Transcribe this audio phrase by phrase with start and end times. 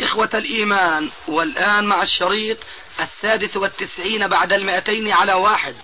[0.00, 2.58] إخوة الإيمان والآن مع الشريط
[3.00, 5.74] السادس والتسعين بعد المئتين على واحد.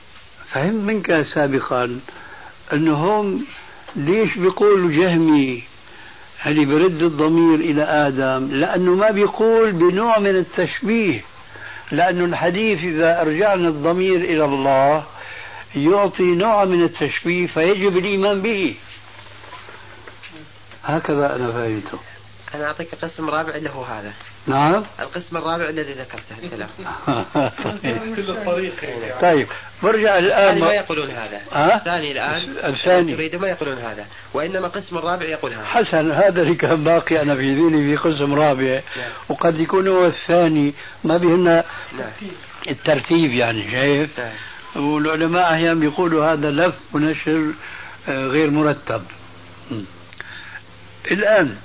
[0.51, 2.01] فهم منك سابقا
[2.73, 3.45] أنهم
[3.97, 5.63] ليش بيقولوا جهمي
[6.47, 11.25] اللي برد الضمير إلى آدم؟ لأنه ما بيقول بنوع من التشبيه
[11.91, 15.05] لأن الحديث إذا أرجعنا الضمير إلى الله
[15.77, 18.75] يعطي نوع من التشبيه فيجب الإيمان به.
[20.85, 21.99] هكذا أنا فهمته.
[22.55, 24.13] أنا أعطيك قسم رابع اللي هو هذا.
[24.47, 24.85] نعم.
[25.01, 26.71] القسم الرابع الذي ذكرته الثلاث
[28.17, 28.75] كل الطريق
[29.21, 29.49] طيب
[29.83, 31.41] برجع الآن ما يقولون هذا.
[31.53, 33.13] ها؟ الثاني الآن الثاني.
[33.13, 34.07] يريد ما يقولون هذا.
[34.35, 35.65] وإنما القسم الرابع يقول هذا.
[35.65, 38.81] حسن هذا اللي كان باقي أنا في ذهني في قسم رابع.
[38.97, 39.11] نعم.
[39.29, 40.75] وقد يكون هو الثاني.
[41.05, 41.65] ما بهنا
[41.99, 42.31] نعم.
[42.69, 44.33] الترتيب يعني شايف؟ نعم.
[44.87, 47.53] والعلماء أحيانا بيقولوا هذا لف ونشر
[48.09, 49.03] آه، غير مرتب.
[49.71, 49.81] م.
[51.11, 51.57] الآن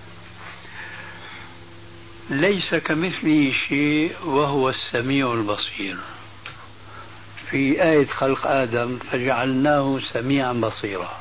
[2.30, 5.98] ليس كمثله شيء وهو السميع البصير
[7.52, 11.18] في آية خلق آدم فجعلناه سميعا بصيرا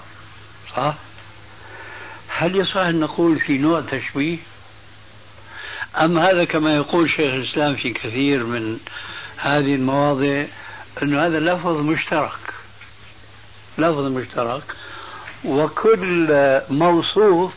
[0.76, 0.94] صح؟
[2.28, 4.38] هل يصح أن نقول في نوع تشبيه؟
[6.00, 8.78] أم هذا كما يقول شيخ الإسلام في كثير من
[9.36, 10.44] هذه المواضع
[11.02, 12.54] أن هذا لفظ مشترك
[13.78, 14.62] لفظ مشترك
[15.44, 17.52] وكل موصوف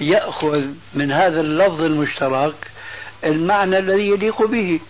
[0.00, 2.54] يأخذ من هذا اللفظ المشترك
[3.24, 4.80] المعنى الذي يليق به.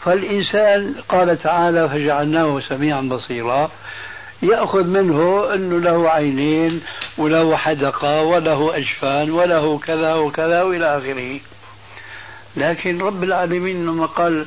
[0.00, 3.70] فالإنسان قال تعالى فجعلناه سميعا بصيرا.
[4.42, 6.82] يأخذ منه أنه له عينين
[7.18, 11.40] وله حدقة وله أجفان وله كذا وكذا وإلى آخره.
[12.56, 14.46] لكن رب العالمين لما قال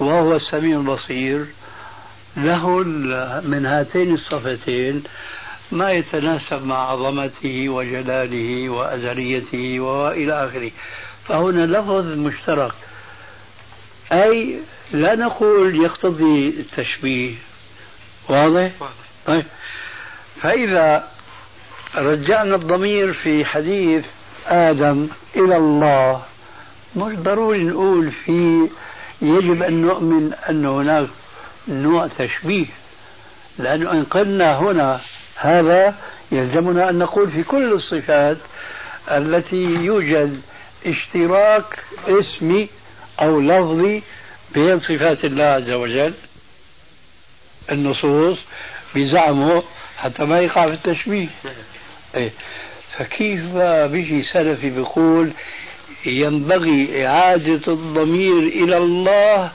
[0.00, 1.46] وهو السميع البصير
[2.36, 2.70] له
[3.44, 5.02] من هاتين الصفتين
[5.72, 10.70] ما يتناسب مع عظمته وجلاله وأزليته وإلى آخره.
[11.28, 12.72] فهنا لفظ مشترك.
[14.12, 14.58] أي
[14.92, 17.34] لا نقول يقتضي التشبيه.
[18.28, 18.70] واضح؟
[19.26, 19.44] طيب.
[20.42, 21.08] فإذا
[21.94, 24.04] رجعنا الضمير في حديث
[24.46, 26.22] آدم إلى الله
[26.96, 28.68] مش ضروري نقول في
[29.22, 31.08] يجب أن نؤمن أن هناك
[31.68, 32.66] نوع تشبيه
[33.58, 35.00] لأنه إن قلنا هنا
[35.36, 35.94] هذا
[36.32, 38.36] يلزمنا أن نقول في كل الصفات
[39.10, 40.40] التي يوجد
[40.86, 42.68] اشتراك اسمي
[43.20, 44.02] أو لفظي
[44.54, 46.12] بين صفات الله عز وجل.
[47.70, 48.38] النصوص
[48.94, 49.62] بزعمه
[49.98, 51.28] حتى ما يقع في التشبيه.
[52.16, 52.32] إيه.
[52.98, 53.56] فكيف
[53.92, 55.30] بيجي سلفي بيقول
[56.06, 59.50] ينبغي إعادة الضمير إلى الله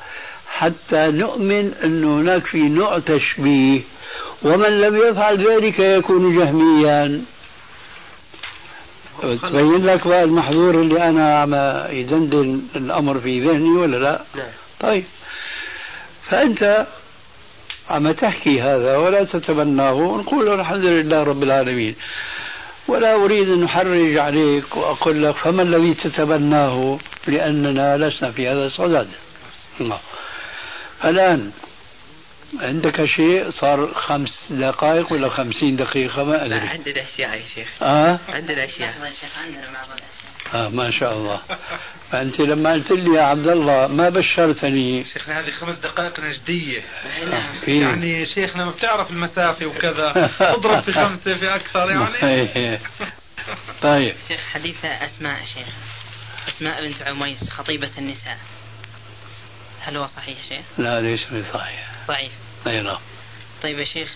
[0.47, 3.81] حتى نؤمن أن هناك في نوع تشبيه؟
[4.43, 7.21] ومن لم يفعل ذلك يكون جهميا.
[9.21, 11.53] تبين لك بقى المحظور اللي أنا عم
[11.95, 14.47] يدندن الأمر في ذهني ولا لا؟ نعم.
[14.79, 15.03] طيب.
[16.29, 16.87] فأنت
[17.89, 21.95] عم تحكي هذا ولا تتبناه ونقول الحمد لله رب العالمين.
[22.87, 26.97] ولا أريد أن أحرج عليك وأقول لك فما الذي تتبناه
[27.27, 29.07] لأننا لسنا في هذا الصدد.
[31.05, 31.51] الآن
[32.59, 36.59] عندك شيء؟ صار خمس دقائق ولا خمسين دقيقة؟ ما أدري.
[36.59, 37.67] عندنا أشياء يا شيخ.
[37.81, 38.93] آه؟ عندنا أشياء
[40.53, 41.41] آه ما شاء الله.
[42.11, 45.05] فأنت لما قلت لي يا عبد الله ما بشرتني.
[45.05, 46.81] شيخنا هذه خمس دقائق نجدية.
[47.05, 50.29] آه يعني شيخنا ما بتعرف المسافة وكذا.
[50.41, 52.79] اضرب في خمسة في أكثر يعني.
[53.81, 54.13] طيب.
[54.27, 55.67] شيخ حديث أسماء شيخ.
[56.47, 58.37] أسماء بنت عميس خطيبة النساء.
[59.81, 61.87] هل هو صحيح شيخ؟ لا ليس بصحيح.
[62.07, 62.31] ضعيف.
[62.67, 62.99] أي نعم.
[63.63, 64.09] طيب يا شيخ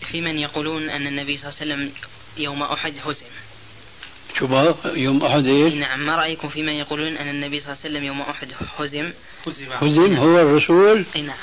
[0.00, 1.92] في من يقولون أن النبي صلى الله عليه وسلم
[2.36, 3.26] يوم أحد هزم.
[4.38, 7.94] شو يوم أحد إيش؟ نعم ما رأيكم في من يقولون أن النبي صلى الله عليه
[7.94, 9.12] وسلم يوم أحد هزم؟
[9.72, 10.16] هزم.
[10.16, 11.36] هو الرسول؟ أي نعم.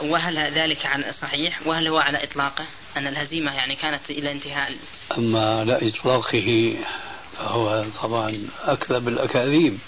[0.00, 4.76] وهل ذلك على صحيح؟ وهل هو على إطلاقه؟ أن الهزيمة يعني كانت إلى انتهاء
[5.18, 6.76] أما على إطلاقه
[7.36, 9.78] فهو طبعا أكذب الأكاذيب.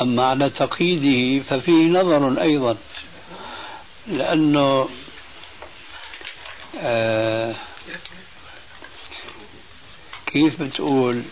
[0.00, 2.76] أما على تقييده ففيه نظر أيضا
[4.06, 4.88] لأنه
[6.80, 7.54] آه
[10.26, 11.22] كيف بتقول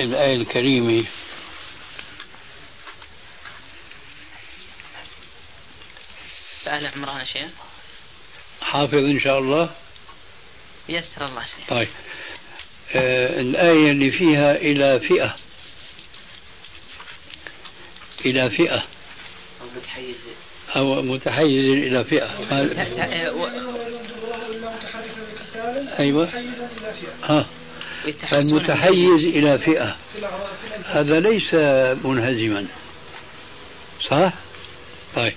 [0.00, 1.04] الآية الكريمة؟
[6.64, 7.50] فآل عمران شيخ.
[8.60, 9.70] حافظ إن شاء الله؟
[10.88, 11.68] يسر الله شيخ.
[11.68, 11.88] طيب.
[12.94, 15.36] آه الآية اللي فيها إلى فئة.
[18.26, 18.82] إلى فئة.
[19.76, 20.16] متحيز.
[20.76, 22.30] أو متحيز إلى فئة.
[22.52, 23.48] آه، و-
[25.98, 26.28] أيوة.
[27.24, 27.46] ها.
[28.34, 29.96] المتحيز إلى فئة.
[30.86, 31.54] هذا ليس
[32.04, 32.66] منهزما.
[34.10, 34.32] صح؟
[35.16, 35.32] طيب.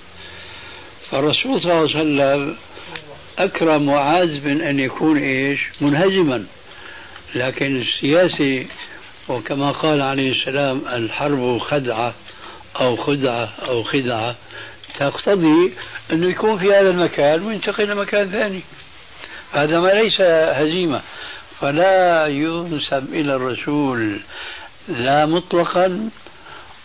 [1.10, 2.56] فالرسول صلى الله عليه وسلم
[3.38, 6.44] أكرم معاذ من أن يكون إيش؟ منهزما.
[7.34, 8.66] لكن السياسي
[9.28, 12.14] وكما قال عليه السلام الحرب خدعة.
[12.80, 14.34] أو خدعة أو خدعة.
[14.98, 15.72] تقتضي
[16.12, 18.60] أنه يكون في هذا المكان وينتقل إلى مكان ثاني.
[19.52, 21.02] هذا ما ليس هزيمة.
[21.60, 24.20] فلا ينسب إلى الرسول
[24.88, 26.10] لا مطلقا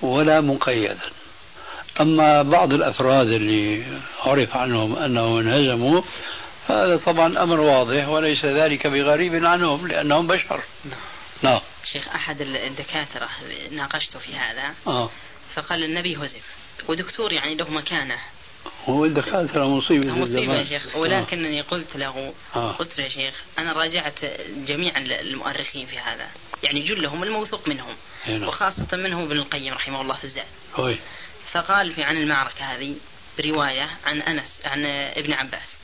[0.02, 1.00] ولا مقيدا.
[2.02, 3.84] أما بعض الأفراد اللي
[4.26, 6.02] عرف عنهم أنهم انهزموا
[6.68, 10.60] هذا طبعا أمر واضح وليس ذلك بغريب عنهم لأنهم بشر.
[11.42, 11.60] نعم.
[11.94, 13.30] شيخ أحد الدكاترة
[13.72, 15.10] ناقشته في هذا آه.
[15.56, 16.40] فقال النبي هزم
[16.88, 18.18] ودكتور يعني له مكانة.
[18.86, 20.64] هو الدكاترة مصيبة مصيبة يا.
[20.64, 20.96] شيخ.
[20.96, 22.72] ولكنني قلت له آه.
[22.72, 24.26] قلت له يا شيخ أنا راجعت
[24.58, 26.28] جميع المؤرخين في هذا.
[26.64, 27.96] يعني جلهم الموثوق منهم.
[28.28, 28.48] إيه نعم.
[28.48, 30.46] وخاصة منهم ابن القيم رحمه الله في الزاد.
[30.78, 30.96] آه.
[31.52, 32.96] فقال في عن المعركة هذه
[33.46, 35.78] رواية عن أنس عن ابن عباس.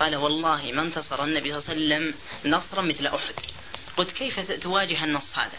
[0.00, 2.14] قال والله ما انتصر النبي صلى الله عليه وسلم
[2.52, 3.34] نصرا مثل أحد.
[3.96, 5.58] قلت كيف تواجه النص هذا؟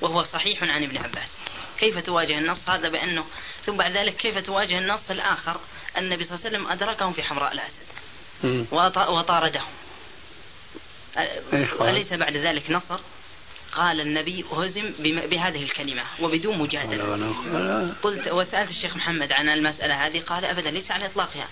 [0.00, 1.28] وهو صحيح عن ابن عباس.
[1.78, 3.24] كيف تواجه النص؟ هذا بأنه
[3.66, 5.56] ثم بعد ذلك كيف تواجه النص الآخر؟
[5.98, 7.86] النبي صلى الله عليه وسلم أدركهم في حمراء الأسد.
[9.08, 9.66] وطاردهم.
[11.78, 12.98] قال؟ أليس بعد ذلك نصر؟
[13.72, 17.04] قال النبي هزم بم- بهذه الكلمة وبدون مجادلة.
[18.02, 21.48] قلت وسألت الشيخ محمد عن المسألة هذه قال أبدا ليس على إطلاقها.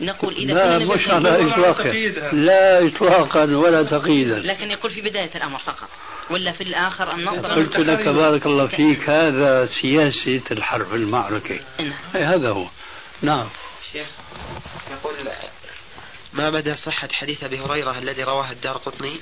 [0.00, 1.82] نقول إذا لا مش على إطلاقه
[2.32, 4.38] لا إطلاقا ولا تقييدا.
[4.38, 5.88] لكن يقول في بداية الأمر فقط.
[6.30, 11.60] ولا في الآخر النصر قلت لك بارك الله فيك هذا سياسة الحرب المعركة.
[12.12, 12.66] هذا هو.
[13.22, 13.48] نعم.
[13.92, 14.06] شيخ
[14.92, 15.14] يقول
[16.32, 19.16] ما مدى صحة حديث أبي هريرة الذي رواه الدار قطني؟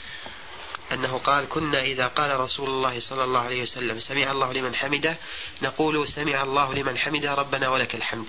[0.92, 5.16] أنه قال كنا إذا قال رسول الله صلى الله عليه وسلم سمع الله لمن حمده
[5.62, 8.26] نقول سمع الله لمن حمده ربنا ولك الحمد.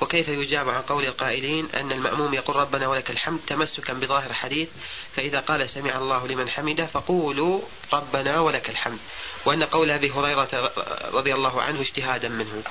[0.00, 4.68] وكيف يجاب عن قول القائلين أن المأموم يقول ربنا ولك الحمد تمسكا بظاهر الحديث
[5.16, 7.60] فإذا قال سمع الله لمن حمده فقولوا
[7.92, 8.98] ربنا ولك الحمد.
[9.44, 10.72] وأن قول أبي هريرة
[11.12, 12.62] رضي الله عنه اجتهادا منه.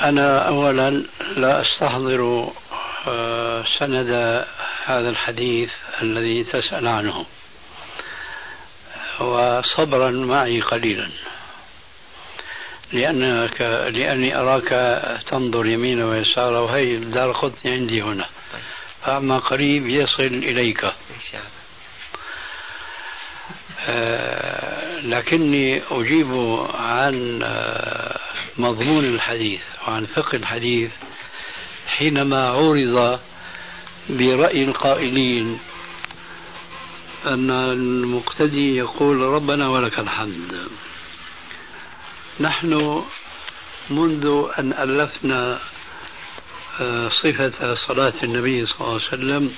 [0.00, 0.90] أنا أولا
[1.36, 2.52] لا أستحضر
[3.08, 4.44] آه، سند
[4.88, 5.70] هذا الحديث
[6.02, 7.26] الذي تسأل عنه.
[9.20, 11.08] وصبرا معي قليلا.
[12.92, 13.60] لأنك
[13.92, 14.68] لأني أراك
[15.26, 18.26] تنظر يمين ويسار وهي الدار قطني عندي هنا.
[19.04, 20.84] فأما قريب يصل إليك.
[20.84, 21.58] إن شاء الله.
[23.86, 28.18] آه، لكني أجيب عن آه،
[28.58, 30.90] مضمون الحديث وعن فقه الحديث
[31.86, 33.20] حينما عورض
[34.10, 35.58] برأي القائلين
[37.26, 40.68] أن المقتدي يقول ربنا ولك الحمد.
[42.40, 43.02] نحن
[43.90, 45.58] منذ أن ألفنا
[46.80, 49.54] آه، صفة صلاة النبي صلى الله عليه وسلم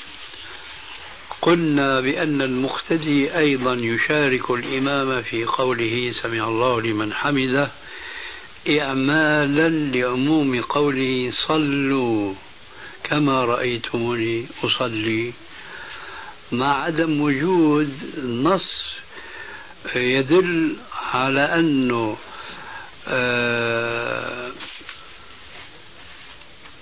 [1.42, 7.70] قلنا بأن المقتدي أيضا يشارك الإمام في قوله سمع الله لمن حمده
[8.80, 12.34] إعمالا لعموم قوله صلوا.
[13.10, 15.32] كما رأيتموني أصلي.
[16.52, 17.92] مع عدم وجود
[18.24, 18.80] نص
[19.94, 20.76] يدل
[21.12, 22.16] على أنه
[23.08, 24.50] آه،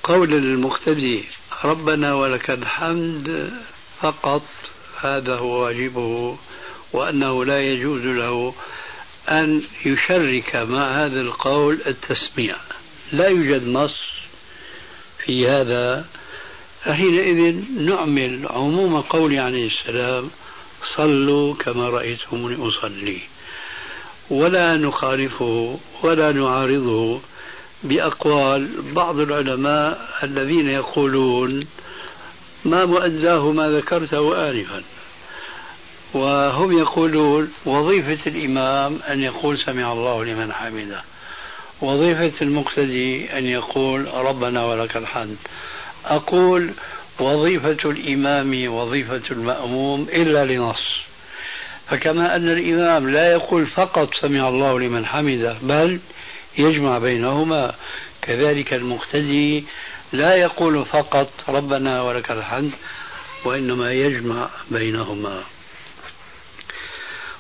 [0.03, 1.25] قول المقتدي
[1.65, 3.53] ربنا ولك الحمد
[4.01, 4.45] فقط
[5.01, 6.39] هذا هو واجبه
[6.93, 8.55] وأنه لا يجوز له
[9.29, 12.57] أن يشرك مع هذا القول التسميع.
[13.13, 14.09] لا يوجد نص
[15.19, 16.18] في هذا
[16.89, 20.31] فحينئذ نعمل عموم قول عليه السلام
[20.97, 23.19] صلوا كما رأيتموني أصلي
[24.31, 27.21] ولا نخالفه ولا نعارضه
[27.83, 31.67] بأقوال بعض العلماء الذين يقولون
[32.65, 34.83] ما مؤداه ما ذكرته آنفا.
[36.15, 41.03] وهم يقولون وظيفة الإمام أن يقول سمع الله لمن حمده.
[41.81, 45.37] وظيفة المقتدي أن يقول ربنا ولك الحمد.
[46.05, 46.71] أقول
[47.21, 50.99] وظيفة الإمام وظيفة المأموم إلا لنص.
[51.91, 56.01] فكما أن الإمام لا يقول فقط سمع الله لمن حمده بل
[56.59, 57.75] يجمع بينهما.
[58.23, 59.65] كذلك المقتدي
[60.13, 62.73] لا يقول فقط ربنا ولك الحمد
[63.45, 65.43] وإنما يجمع بينهما.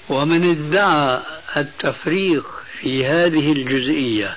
[0.08, 1.20] ومن ادعى
[1.56, 2.46] التفريق
[2.80, 4.36] في هذه الجزئية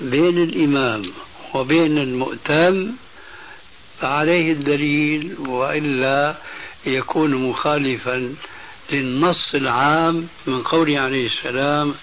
[0.00, 1.12] بين الإمام
[1.54, 2.92] وبين المؤتم
[4.02, 6.36] فعليه الدليل وإلا
[6.86, 8.34] يكون مخالفا
[8.90, 11.94] للنص العام من قوله عليه السلام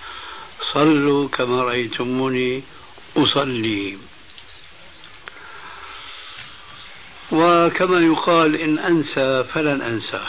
[0.73, 2.63] صلوا كما رأيتموني
[3.17, 3.97] أصلي
[7.31, 10.21] وكما يقال إن أنسى فلن أنسى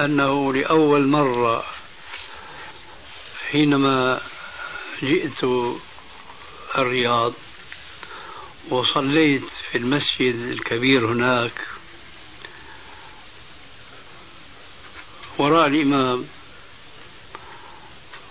[0.00, 1.64] أنه لأول مرة
[3.50, 4.20] حينما
[5.02, 5.44] جئت
[6.78, 7.32] الرياض
[8.70, 11.52] وصليت في المسجد الكبير هناك.
[15.38, 16.24] وراء الإمام.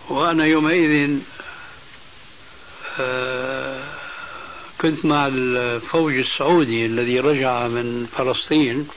[0.10, 1.20] وأنا يومئذ
[3.00, 3.84] آه،
[4.82, 8.88] كنت مع الفوج السعودي الذي رجع من فلسطين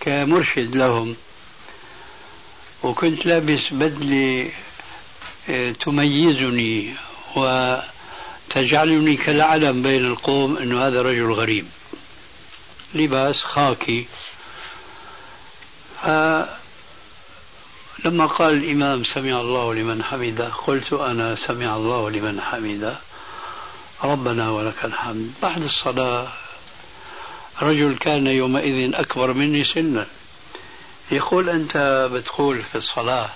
[0.00, 1.16] كمرشد لهم.
[2.82, 4.50] وكنت لابس بدلة
[5.48, 6.94] آه، تميزني
[8.50, 11.66] وتجعلني كالعلم بين القوم أنه هذا رجل غريب.
[12.94, 14.06] لباس خاكي.
[18.04, 22.98] لما قال الإمام سمع الله لمن حمده قلت أنا سمع الله لمن حمده.
[24.04, 25.32] ربنا ولك الحمد.
[25.42, 26.28] بعد الصلاة
[27.62, 30.06] رجل كان يومئذ أكبر مني سنا.
[31.10, 33.30] يقول أنت بتقول في الصلاة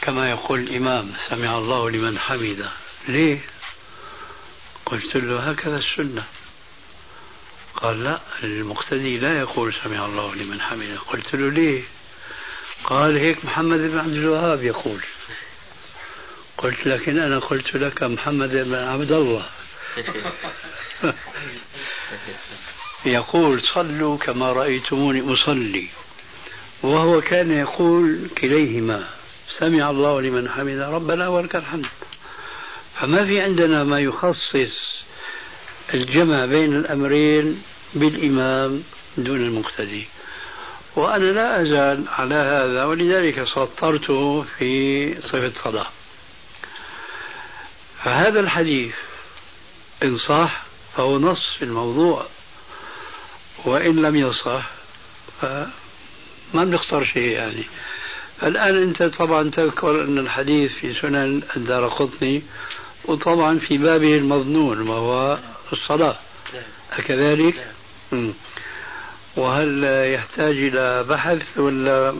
[0.00, 2.70] كما يقول الإمام سمع الله لمن حمده.
[3.08, 3.38] ليه؟
[4.86, 6.24] قلت له هكذا السنة.
[7.76, 10.98] قال لا المقتدي لا يقول سمع الله لمن حمده.
[10.98, 11.82] قلت له ليه؟
[12.84, 15.00] قال هيك محمد بن عبد الوهاب يقول.
[16.58, 19.46] قلت لكن أنا قلت لك محمد بن عبد الله.
[23.06, 25.88] يقول صلوا كما رأيتموني أصلي.
[26.82, 29.08] وهو كان يقول كليهما
[29.58, 31.86] سمع الله لمن حمد ربنا ولك الحمد.
[33.00, 34.96] فما في عندنا ما يخصص
[35.94, 37.62] الجمع بين الأمرين
[37.94, 38.82] بالإمام
[39.16, 40.06] دون المقتدي.
[40.96, 45.86] وأنا لا أزال على هذا ولذلك سطرته في صفة صلاة
[48.04, 48.94] فهذا الحديث
[50.02, 50.62] إن صح
[50.96, 52.26] فهو نص في الموضوع
[53.64, 54.70] وإن لم يصح
[55.40, 55.70] فما
[56.54, 57.64] بنختار شيء يعني.
[58.42, 62.42] الآن أنت طبعا تذكر أن الحديث في سنن الدار قطني
[63.06, 65.38] وطبعا في بابه المظنون وهو
[65.72, 66.16] الصلاة.
[66.92, 67.74] أكذلك؟
[68.10, 68.34] نعم.
[69.36, 69.84] وهل
[70.14, 72.16] يحتاج إلى بحث ولا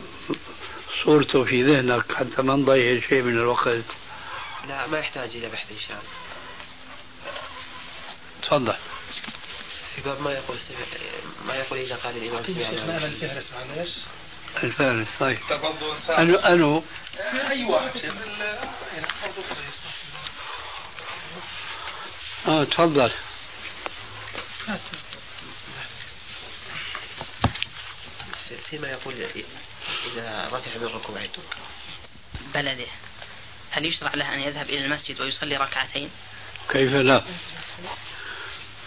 [1.03, 3.83] صورته في ذهنك حتى ما نضيع شيء من الوقت؟
[4.67, 6.09] لا ما يحتاج إلى بحث إن شاء الله.
[8.41, 8.75] تفضل.
[9.95, 10.57] في باب ما يقول
[11.47, 13.93] ما يقول إذا قال الإمام سمع الله الفهرس معلش
[14.63, 15.37] الفهرس طيب.
[16.09, 16.83] أنو أنو؟
[17.51, 18.01] أي واحد؟
[22.47, 23.11] آه تفضل.
[28.69, 29.13] فيما يقول
[30.13, 31.29] إذا رفع من ركوعه
[32.53, 32.85] بلده.
[33.71, 36.09] هل يشرع له أن يذهب إلى المسجد ويصلي ركعتين؟
[36.69, 37.23] كيف لا؟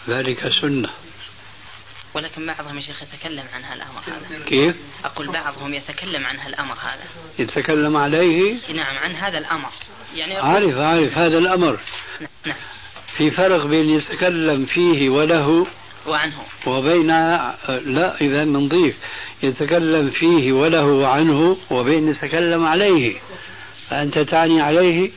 [0.07, 0.89] ذلك سنة.
[2.13, 4.45] ولكن بعضهم يا شيخ يتكلم عن هالأمر هذا.
[4.45, 4.75] كيف؟
[5.05, 7.03] أقول بعضهم يتكلم عن هالأمر هذا.
[7.39, 9.71] يتكلم عليه؟ نعم عن هذا الأمر.
[10.15, 11.79] يعني عارف عارف هذا الأمر.
[12.45, 12.57] نعم.
[13.17, 15.67] في فرق بين يتكلم فيه وله
[16.05, 16.45] وعنه.
[16.65, 17.07] وبين
[17.67, 18.95] لا إذا نضيف
[19.43, 23.19] يتكلم فيه وله وعنه وبين يتكلم عليه.
[23.89, 25.11] فأنت تعني عليه؟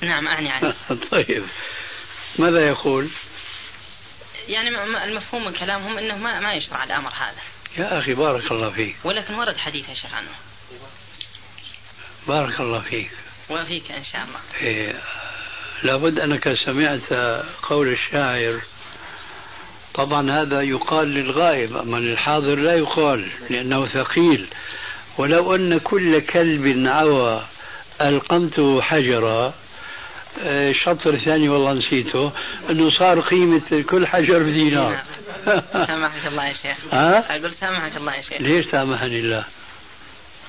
[0.00, 0.74] نعم أعني عليه.
[1.10, 1.44] طيب.
[2.38, 3.08] ماذا يقول؟
[4.48, 4.68] يعني
[5.04, 7.42] المفهوم من كلامهم أنه ما, ما يشرع الأمر هذا.
[7.78, 8.96] يا أخي بارك الله فيك.
[9.04, 10.28] ولكن ورد حديث يا شيخ عنه.
[12.28, 13.10] بارك الله فيك.
[13.50, 14.40] وفيك إن شاء الله.
[14.60, 14.94] إيه
[15.82, 17.12] لابد أنك سمعت
[17.62, 18.60] قول الشاعر.
[19.94, 24.46] طبعا هذا يقال للغائب أما للحاضر لا يقال لأنه ثقيل.
[25.18, 27.44] ولو أن كل كلب عوى
[28.00, 29.54] ألقمته حجرا
[30.42, 32.32] آه، شطر ثاني والله نسيته
[32.70, 35.02] إنه صار قيمة كل حجر بدينار
[35.72, 36.76] سامحك الله يا شيخ.
[36.92, 38.40] ها؟ أقول سامحك الله يا شيخ.
[38.40, 39.44] ليش سامحني الله؟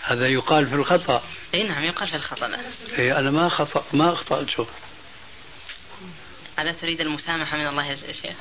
[0.04, 1.24] هذا يقال في الخطأ.
[1.54, 2.58] إي نعم يقال في الخطأ.
[3.00, 4.68] إيه أنا ما خطأ ما أخطأته.
[6.62, 8.36] ألا تريد المسامحة من الله يا شيخ؟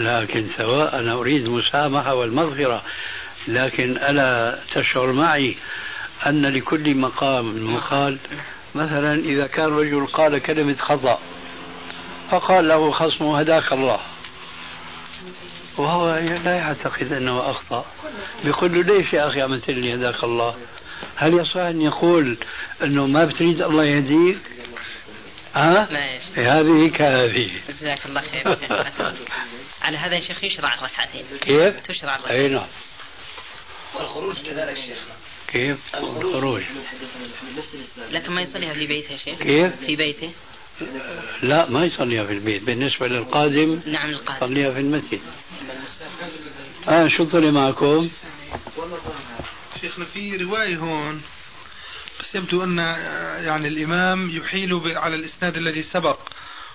[0.00, 2.82] لكن سواء أنا أريد المسامحة والمغفرة
[3.48, 5.56] لكن ألا تشعر معي
[6.26, 8.18] أن لكل مقام مقال
[8.74, 11.18] مثلا إذا كان رجل قال كلمة خطأ
[12.30, 13.98] فقال له خصمه هداك الله.
[15.76, 16.14] وهو
[16.44, 17.84] لا يعتقد أنه أخطأ.
[18.44, 20.54] بيقول له ليش يا أخي عملت لي هداك الله؟
[21.16, 22.36] هل يصح أن يقول
[22.82, 24.38] أنه ما بتريد الله يهديك؟
[25.56, 26.38] ها؟ شيخ.
[26.38, 28.58] هذه كهذه جزاك الله خير.
[29.82, 31.24] على هذا يا شيخ يشرع الركعتين.
[31.40, 32.40] كيف؟ تشرع الركعتين.
[32.40, 32.66] أي نعم.
[33.94, 35.14] والخروج كذلك شيخنا
[35.48, 36.62] كيف؟ الخروج
[38.10, 40.30] لكن ما يصليها في بيته يا شيخ؟ كيف؟ في بيته؟
[41.42, 42.62] لا ما يصليها في البيت.
[42.62, 45.20] بالنسبة للقادم نعم القادم يصليها في المسجد.
[46.88, 48.10] آه شو طلع معكم؟
[49.80, 51.22] شيخنا في رواية هون.
[52.34, 52.78] يبدو أن
[53.44, 56.18] يعني الإمام يحيل على الإسناد الذي سبق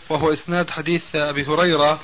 [0.10, 2.00] وهو إسناد حديث أبي هريرة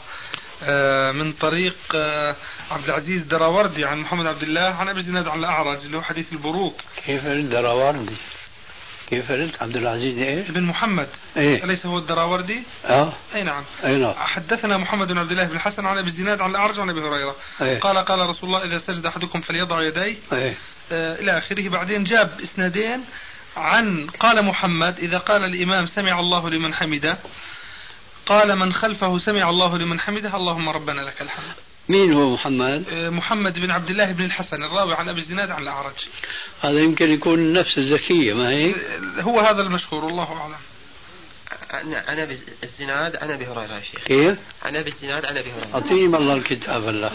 [0.64, 2.36] آه، من طريق آه،
[2.72, 6.34] عبد العزيز دراوردي عن محمد عبد الله عن أبي زناد عن الأعرج اللي هو حديث
[6.34, 6.82] البروك.
[7.06, 8.16] كيف رد دراوردي؟
[9.10, 11.10] كيف رد عبد العزيز إيش؟ ابن محمد.
[11.38, 11.64] إيه.
[11.64, 13.14] أليس هو الدراوردي؟ آه.
[13.36, 13.64] أي نعم.
[13.86, 14.14] أي نعم.
[14.14, 17.36] حدثنا محمد بن عبد الله بن الحسن عن أبي الزناد عن الأعرج عن أبي هريرة.
[17.62, 17.80] إيه.
[17.80, 20.18] قال قال رسول الله إذا سجد أحدكم فليضع يديه.
[20.34, 20.54] إيه.
[20.92, 21.70] آه إلى آخره.
[21.70, 23.04] بعدين جاب إسنادين
[23.58, 27.18] عن قال محمد إذا قال الإمام سمع الله لمن حمده
[28.26, 31.54] قال من خلفه سمع الله لمن حمده اللهم ربنا لك الحمد.
[31.90, 35.62] مين هو محمد؟ آه محمد بن عبد الله بن الحسن الراوي عن أبي الزناد عن
[35.62, 36.08] الأعرج.
[36.62, 40.56] هذا يمكن يكون النفس الزكية ما هيك؟ آه هو هذا المشهور والله أعلم.
[41.70, 44.04] عن عن أبي الزناد عن أبي هريرة يا شيخ.
[44.04, 45.76] كيف؟ عن أبي الزناد عن أبي هريرة.
[45.76, 47.12] أعطيني والله الكتاب هلا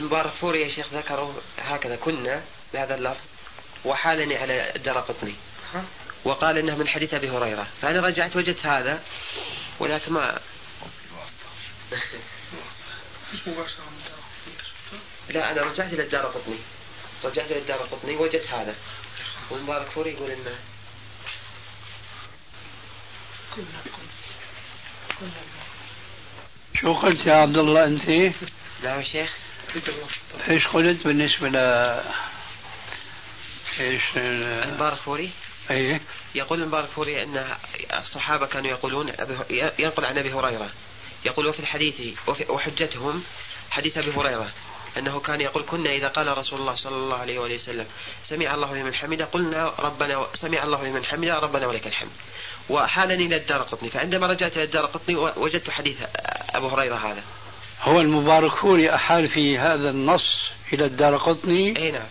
[0.00, 0.12] أمم.
[0.12, 2.42] والمبارك فوري يا شيخ ذكروا هكذا كنا
[2.72, 3.20] بهذا اللفظ
[3.84, 5.34] وحالني على الدار قطني.
[6.24, 7.66] وقال إنه من حديث أبي هريرة.
[7.82, 9.02] فأنا رجعت وجدت هذا
[9.78, 10.40] ولكن ما
[15.28, 16.58] لا أنا رجعت إلى الدار قطني.
[17.24, 18.74] رجعت إلى الدار قطني وجدت هذا.
[19.50, 20.58] والمباركفوري يقول انه
[26.80, 28.08] شو قلت يا عبد الله أنت؟
[28.82, 29.30] نعم يا شيخ.
[30.48, 31.56] إيش قلت بالنسبة ل
[33.80, 35.30] إيش ال- المباركفوري؟
[35.70, 36.00] إيه.
[36.34, 37.46] يقول المباركفوري أن
[37.98, 39.12] الصحابة كانوا يقولون
[39.78, 40.70] ينقل عن أبي هريرة.
[41.24, 43.22] يقول وفي الحديث وفي- وحجتهم
[43.70, 44.50] حديث أبي هريرة
[44.98, 47.86] أنه كان يقول كنا إذا قال رسول الله صلى الله عليه وآله وسلم
[48.24, 52.10] سمع الله لمن حمده قلنا ربنا سمع الله لمن حمده ربنا ولك الحمد.
[52.68, 55.96] وحالني إلى الدار قطني فعندما رجعت إلى الدار قطني وجدت حديث
[56.50, 57.22] أبو هريرة هذا.
[57.82, 62.06] هو المبارك فوري أحال في هذا النص إلى الدار قطني؟ أي نعم.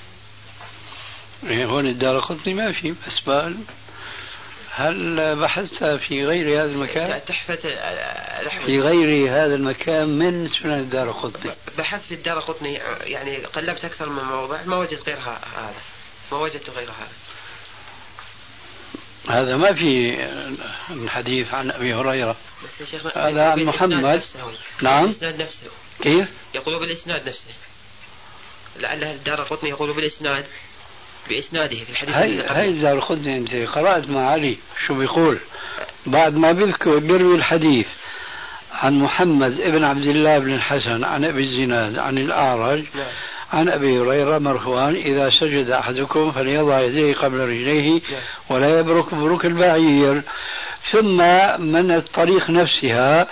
[1.47, 3.57] إيه هون الدار قطني ما في بس بال
[4.71, 7.59] هل بحثت في غير هذا المكان؟ تحفة
[8.39, 11.51] الاحمد في غير هذا المكان من سنن الدار قطني.
[11.77, 15.73] بحثت في الدار قطني يعني قلبت أكثر من موضع ما وجدت غير هذا
[16.31, 17.28] ما وجدت غير هذا.
[19.29, 20.17] هذا ما في
[20.89, 24.21] الحديث عن أبي هريرة بس يا شيخ هذا عن محمد.
[24.81, 25.01] نعم.
[25.05, 25.67] بالاسناد نفسه
[26.01, 27.53] كيف؟ يقول بالإسناد نفسه
[28.79, 30.45] لعل الدار قطني يقول بالإسناد
[31.29, 32.69] بإسناده في الحديث هاي هاي.
[32.69, 35.39] الدار قطني أنت قرأت مع علي شو بيقول
[36.05, 37.87] بعد ما بيذكر بيروي الحديث
[38.71, 43.11] عن محمد ابن عبد الله بن الحسن عن أبي الزناد عن الأعرج نعم
[43.53, 48.01] عن أبي هريرة مرفوعا إذا سجد أحدكم فليضع يديه قبل رجليه.
[48.49, 50.21] ولا يبرك بروك البعير
[50.91, 51.17] ثم
[51.61, 53.27] من الطريق نفسها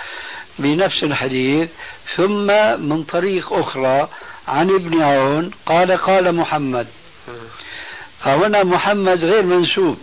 [0.58, 1.70] بنفس الحديث
[2.16, 2.46] ثم
[2.88, 4.08] من طريق أخرى
[4.48, 6.86] عن ابن عون قال قال محمد.
[8.20, 9.98] فهنا محمد غير منسوب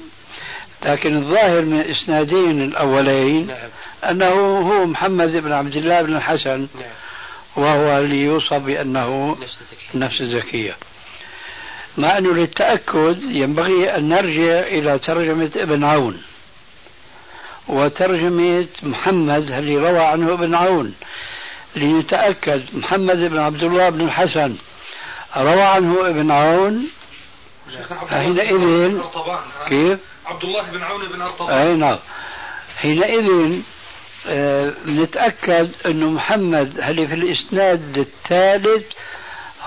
[0.86, 3.69] لكن الظاهر من الاسنادين الأولين نعم
[4.12, 7.04] أنه هو محمد بن عبد الله بن الحسن نعم
[7.55, 9.37] وهو اللي يوصف بأنه
[9.93, 10.75] نفس الزكية
[11.97, 16.23] مع أنه للتأكد ينبغي أن نرجع إلى ترجمة ابن عون.
[17.67, 20.95] وترجمة محمد الذي روى عنه ابن عون.
[21.75, 24.55] لنتأكد محمد بن عبد الله بن الحسن
[25.37, 26.87] روى عنه ابن عون.
[28.09, 29.01] حينئذ
[29.69, 31.57] كيف؟ عبد الله بن عون بن أرطبان.
[31.57, 31.97] أي نعم.
[32.77, 33.59] حينئذ
[34.88, 38.85] نتأكد أنه محمد اللي في الإسناد الثالث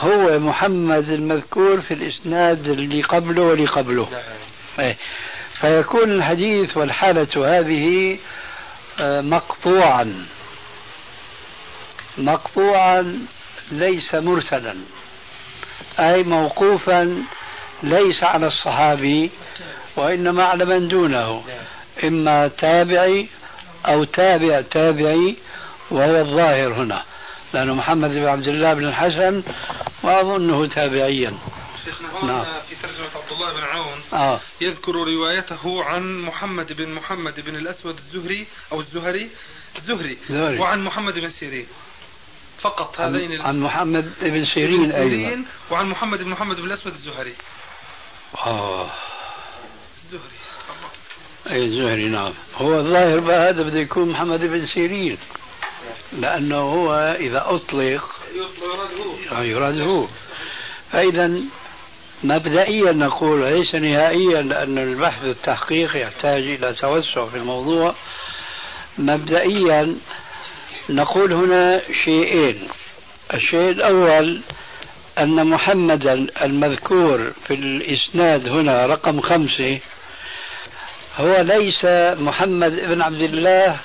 [0.01, 4.09] هو محمد المذكور في الإسناد اللي قبله واللي قبله.
[4.11, 4.87] نعم.
[4.87, 4.97] إيه.
[5.61, 8.19] فيكون الحديث والحالة هذه
[9.01, 10.27] آه، مقطوعا.
[12.19, 13.19] مقطوعا
[13.73, 14.75] ليس مرسلا.
[15.99, 17.25] أي موقوفا
[17.83, 19.31] ليس على الصحابي
[19.97, 21.45] وإنما على من دونه.
[22.05, 23.29] إما تابعي
[23.87, 25.37] أو تابع تابعي
[25.91, 27.05] وهو الظاهر هنا.
[27.53, 29.43] لأن محمد بن عبد الله بن الحسن
[30.05, 31.39] ما أظنه تابعيا.
[31.85, 32.45] شيخنا هون نعم.
[32.69, 34.01] في ترجمة عبد الله بن عون.
[34.13, 34.41] آه.
[34.61, 39.31] يذكر روايته عن محمد بن محمد بن الأسود الزهري أو الزهري
[39.77, 40.59] الزهري زهري.
[40.59, 41.67] وعن محمد بن سيرين.
[42.61, 45.09] فقط هذين عن, عن محمد بن سيرين بن أيضا.
[45.09, 47.35] سيرين وعن محمد بن محمد بن الأسود الزهري.
[48.47, 48.91] آه.
[50.05, 50.39] الزهري.
[51.51, 55.19] أي الزهري نعم هو الظاهر هذا بده يكون محمد بن سيرين.
[56.13, 58.05] لأنه هو إذا أطلق
[58.37, 60.07] يراد هو يعني يراد هو
[60.93, 61.41] فإذا
[62.25, 67.95] مبدئيا نقول ليس نهائيا لأن البحث والتحقيق يحتاج إلى توسع في الموضوع.
[68.99, 69.97] مبدئيا
[70.89, 72.69] نقول هنا شيئين.
[73.35, 74.41] الشيء الأول
[75.19, 79.79] أن محمدا المذكور في الإسناد هنا رقم خمسة
[81.19, 81.85] هو ليس
[82.21, 83.77] محمد بن عبد الله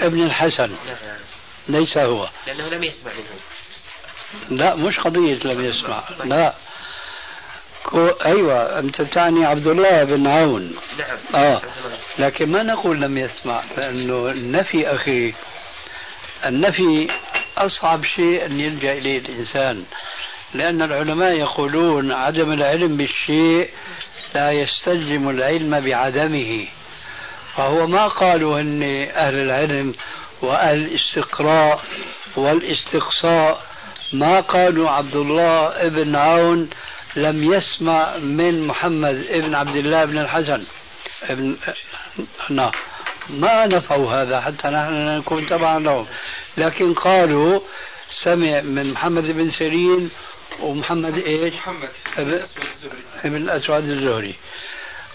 [0.00, 0.70] ابن الحسن.
[1.68, 2.28] ليس هو.
[2.46, 4.58] لأنه لم يسمع منه.
[4.60, 6.02] لا مش قضية لم يسمع.
[6.24, 6.54] لا.
[7.84, 10.76] كو أيوة أنت تعني عبد الله بن عون.
[10.98, 11.44] نعم.
[11.44, 11.62] آه.
[12.18, 15.34] لكن ما نقول لم يسمع؟ لأنه النفي أخي.
[16.46, 17.10] النفي
[17.58, 19.84] أصعب شيء أن يلجأ إليه الإنسان.
[20.54, 23.70] لأن العلماء يقولون عدم العلم بالشيء
[24.34, 26.66] لا يستلزم العلم بعدمه.
[27.56, 28.82] فهو ما قالوا أن
[29.16, 29.94] أهل العلم
[30.42, 31.84] وأهل الاستقراء
[32.36, 33.62] والإستقصاء
[34.12, 36.70] ما قالوا عبد الله ابن عون
[37.16, 40.64] لم يسمع من محمد ابن عبد الله بن الحسن.
[41.22, 41.56] ابن
[42.50, 42.72] نعم
[43.30, 46.06] ما نفوا هذا حتى نحن نكون تبعا لهم.
[46.56, 47.60] لكن قالوا
[48.24, 50.10] سمع من محمد بن سيرين
[50.60, 51.88] ومحمد إيش؟ محمد.
[53.24, 53.84] ابن الأسود الزهري.
[53.84, 54.34] ابن الاسود الزهري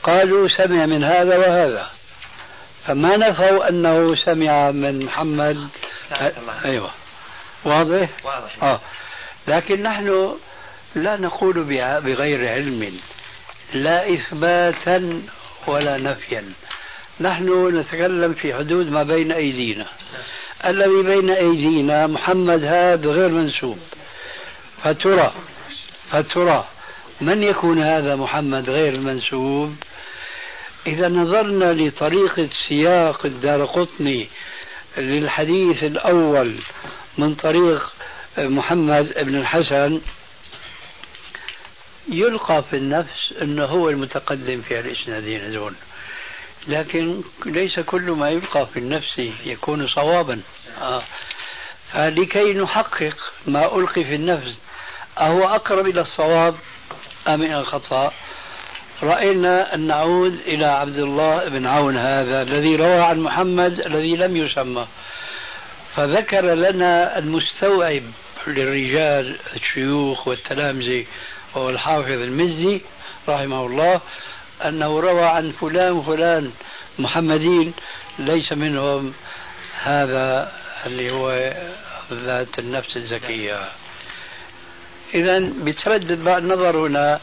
[0.03, 1.89] قالوا سمع من هذا وهذا.
[2.87, 5.67] فما نفوا أنه سمع من محمد.
[6.65, 6.91] أيوه.
[7.65, 8.63] واضح؟ واضح.
[8.63, 8.79] آه.
[9.47, 10.37] لكن نحن
[10.95, 11.63] لا نقول
[12.03, 12.99] بغير علم.
[13.73, 15.21] لا إثباتا
[15.67, 16.53] ولا نفيا.
[17.21, 19.87] نحن نتكلم في حدود ما بين أيدينا.
[20.65, 23.79] الذي بين أيدينا محمد هذا غير منسوب.
[24.83, 25.33] فترى.
[26.11, 26.65] فترى.
[27.23, 29.75] من يكون هذا محمد غير المنسوب؟
[30.87, 34.27] إذا نظرنا لطريقة سياق الدار قطني
[34.97, 36.55] للحديث الأول
[37.17, 37.93] من طريق
[38.37, 40.01] محمد بن الحسن
[42.11, 45.75] يلقى في النفس أنه هو المتقدم في الإسنادين دون
[46.67, 50.41] لكن ليس كل ما يلقى في النفس يكون صوابا.
[50.81, 51.03] آه.
[51.91, 53.15] فلكي نحقق
[53.47, 54.53] ما ألقي في النفس
[55.17, 56.55] أهو أقرب إلى الصواب؟
[57.27, 58.11] أم إلى الخطأ
[59.03, 64.37] رأينا أن نعود إلى عبد الله بن عون هذا الذي روى عن محمد الذي لم
[64.37, 64.87] يسمى.
[65.95, 68.03] فذكر لنا المستوعب
[68.47, 71.05] للرجال الشيوخ والتلامذة
[71.55, 72.81] وهو الحافظ المزي
[73.29, 74.01] رحمه الله
[74.65, 76.51] أنه روى عن فلان وفلان
[76.99, 77.73] محمدين
[78.19, 79.13] ليس منهم
[79.83, 80.51] هذا
[80.85, 81.53] اللي هو
[82.11, 83.59] ذات النفس الزكية.
[85.13, 87.19] إذا بتردد بقى النظر هنا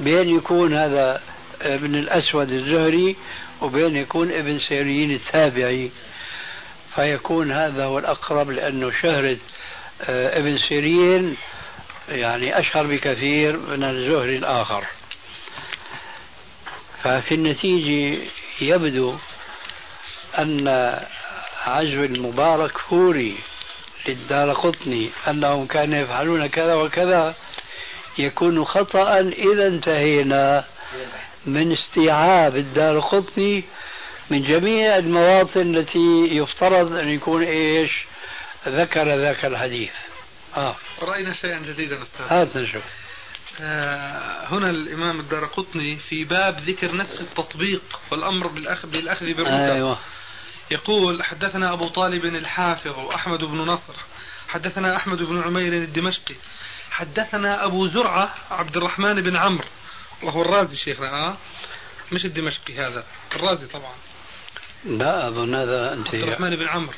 [0.00, 1.22] بين يكون هذا
[1.62, 3.16] ابن الأسود الزهري
[3.60, 5.90] وبين يكون ابن سيرين التابعي.
[6.94, 9.36] فيكون هذا هو الأقرب لأنه شهرة
[10.02, 11.36] آه، ابن سيرين
[12.08, 14.84] يعني أشهر بكثير من الزهري الآخر.
[17.02, 18.22] ففي النتيجة
[18.60, 19.14] يبدو
[20.38, 20.68] أن
[21.66, 23.36] عزو المبارك فوري
[24.08, 27.34] للدار قطني أنهم كانوا يفعلون كذا وكذا.
[28.18, 30.64] يكون خطأ إذا انتهينا
[31.46, 33.64] من استيعاب الدار قطني
[34.30, 38.04] من جميع المواطن التي يفترض أن يكون إيش؟
[38.68, 39.90] ذكر ذاك الحديث.
[40.56, 40.76] آه.
[41.02, 42.26] رأينا شيئا جديدا أستاذ.
[42.28, 42.82] هات نشوف.
[43.62, 49.98] آه، هنا الإمام الدار قطني في باب ذكر نسخ التطبيق والأمر بالأخذ, بالأخذ بالركب أيوه.
[50.70, 53.94] يقول حدثنا أبو طالب الحافظ وأحمد بن نصر
[54.48, 56.34] حدثنا أحمد بن عمير الدمشقي
[56.90, 59.68] حدثنا أبو زرعة عبد الرحمن بن عمرو.
[60.22, 61.36] وهو الرازي شيخنا آه؟
[62.12, 63.04] مش الدمشقي هذا
[63.34, 63.92] الرازي طبعا.
[64.84, 66.94] لا أظن هذا عبد أنت الرحمن بن عمرو.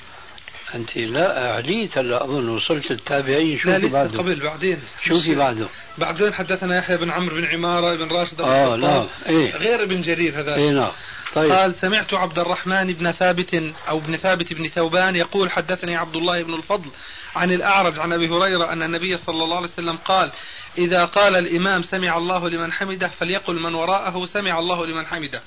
[0.75, 4.19] أنت لا عليت هلا أظن وصلت التابعين لا شوفي لسه بعده.
[4.19, 4.79] قبل بعدين.
[5.05, 5.69] شوفي بعده.
[5.99, 8.79] بعدين حدثنا يحيى بن عمرو بن عمارة بن راشد بن الخطاب.
[8.79, 9.57] لا إيه.
[9.57, 10.55] غير ابن جرير هذا.
[10.55, 10.93] إيه نعم.
[11.35, 11.53] طيب.
[11.53, 13.55] قال سمعت عبد الرحمن بن ثابت
[13.89, 16.91] أو ابن ثابت بن ثوبان يقول حدثني عبد الله بن الفضل
[17.37, 20.31] عن الأعرج عن أبي هريرة أن النبي صلى الله عليه وسلم قال
[20.79, 25.43] إذا قال الإمام سمع الله لمن حمده فليقل من وراءه سمع الله لمن حمده.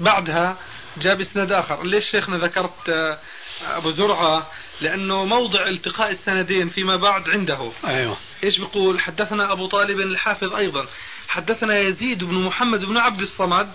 [0.00, 0.56] بعدها
[0.98, 1.82] جاب إسناد آخر.
[1.82, 3.18] ليش شيخنا ذكرت آه،
[3.62, 7.72] أبو زرعة؟ لأنه موضع التقاء السندين فيما بعد عنده.
[7.86, 8.16] أيوه.
[8.44, 10.86] إيش بيقول؟ حدثنا أبو طالب الحافظ أيضا.
[11.28, 13.72] حدثنا يزيد بن محمد بن عبد الصمد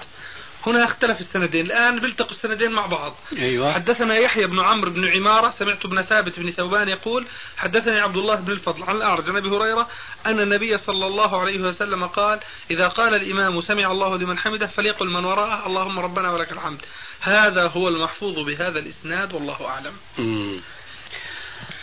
[0.66, 1.66] هنا اختلف السندين.
[1.66, 3.16] الآن بيلتقوا السندين مع بعض.
[3.38, 3.74] أيوة.
[3.74, 7.26] حدثنا يحيى بن عمرو بن عمارة سمعت ابن ثابت بن ثوبان يقول
[7.58, 9.88] حدثني عبد الله بن الفضل عن الأعرج عن أبي هريرة
[10.26, 12.40] أن النبي صلى الله عليه وسلم قال
[12.72, 16.82] إذا قال الإمام سمع الله لمن حمده فليقل من وراءه اللهم ربنا ولك الحمد.
[17.22, 19.94] هذا هو المحفوظ بهذا الإسناد والله أعلم.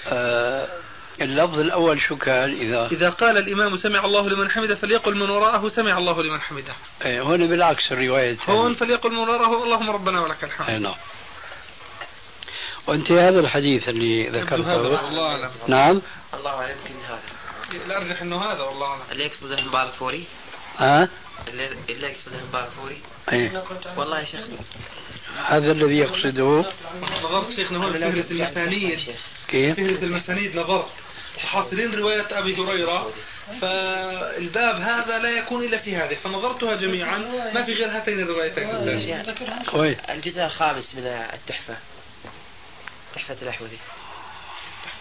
[0.06, 0.68] آه
[1.20, 5.68] اللفظ الأول شو كان إذا إذا قال الإمام سمع الله لمن حمده فليقل من وراءه
[5.68, 6.72] سمع الله لمن حمده
[7.04, 10.94] إيه هون بالعكس الرواية هون فليقل من وراءه اللهم ربنا ولك الحمد إيه نعم
[12.86, 14.76] وانت هذا الحديث اللي ذكرته
[15.08, 16.02] الله أعلم نعم
[16.34, 17.22] الله أعلم يمكن هذا
[17.86, 20.24] الأرجح أنه هذا والله أعلم اللي يقصده مبارك فوري
[20.78, 21.08] ها
[21.48, 22.98] اللي اللي يقصده مباركفوري
[23.32, 23.62] إيه
[23.96, 24.40] والله يا شيخ
[25.46, 26.64] هذا الذي يقصده
[27.22, 29.00] نظرت شيخنا هون المسانيد
[29.48, 30.88] كيف؟ فهرس المسانيد نظرت
[31.38, 33.12] حاصرين رواية أبي هريرة
[33.60, 37.18] فالباب هذا لا يكون إلا في هذه فنظرتها جميعا
[37.54, 39.34] ما في غير هاتين الروايتين.
[39.70, 41.76] كويس الجزء الخامس من التحفة.
[43.14, 43.78] تحفة الأحوذي.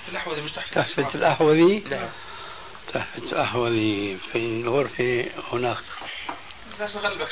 [0.10, 2.10] الأحوذي مش تحفة تحفة الأحوذي؟ نعم.
[2.93, 5.77] تحفة الأحوذي في الغرفة هناك.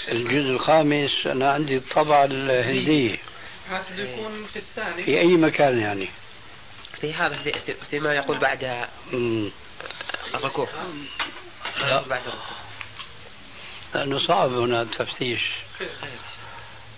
[0.07, 3.17] الجزء الخامس أنا عندي الطبعة الهندية.
[3.69, 5.03] هذا يكون في الثاني.
[5.03, 6.07] في أي مكان يعني؟
[7.05, 8.87] في هذا في, في, فيما يقول بعد.
[10.33, 10.67] الركوع.
[11.77, 12.01] لا.
[12.01, 12.55] بعد الركوع.
[13.95, 15.41] لأنه صعب هنا التفتيش.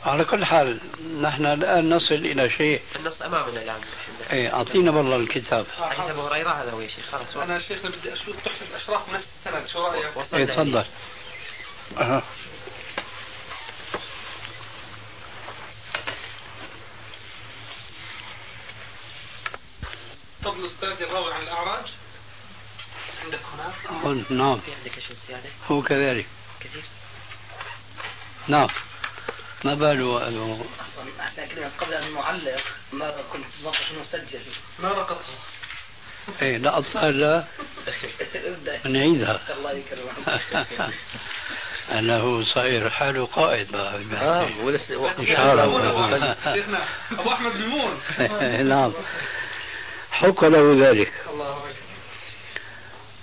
[0.06, 0.80] على كل حال
[1.22, 2.82] نحن الآن نصل إلى شيء.
[2.96, 3.82] النص أمامنا الآن
[4.32, 5.66] إيه أعطينا والله الكتاب.
[5.82, 7.38] حديث أبو هريرة هذا هو يا شيخ خلاص.
[7.38, 10.86] أنا شيخنا بدي أشوف تحفة الأشراف نفس السند شو رأيك؟ إيه تفضل.
[20.44, 21.86] فضل أستاذ الراوي عن الأعراج.
[23.24, 24.60] عندك هناك نعم.
[24.60, 26.26] في عندك شيء زيادة؟ هو كذلك.
[26.60, 26.84] كثير.
[28.48, 28.68] نعم.
[29.64, 30.18] ما باله
[31.56, 32.62] كده قبل أن نعلق
[32.94, 34.40] ما كنت ضبط مسجل
[34.80, 35.20] ما رقصها
[36.42, 36.78] إيه لا
[38.86, 39.42] نعيدها.
[39.58, 40.42] الله يكرمك.
[42.20, 43.72] هو صاير حاله قائد.
[43.72, 46.36] بقى آه ولسه إن شاء الله.
[46.54, 48.00] شيخنا أبو أحمد ميمون
[48.70, 48.94] نعم.
[50.18, 51.14] حق له ذلك.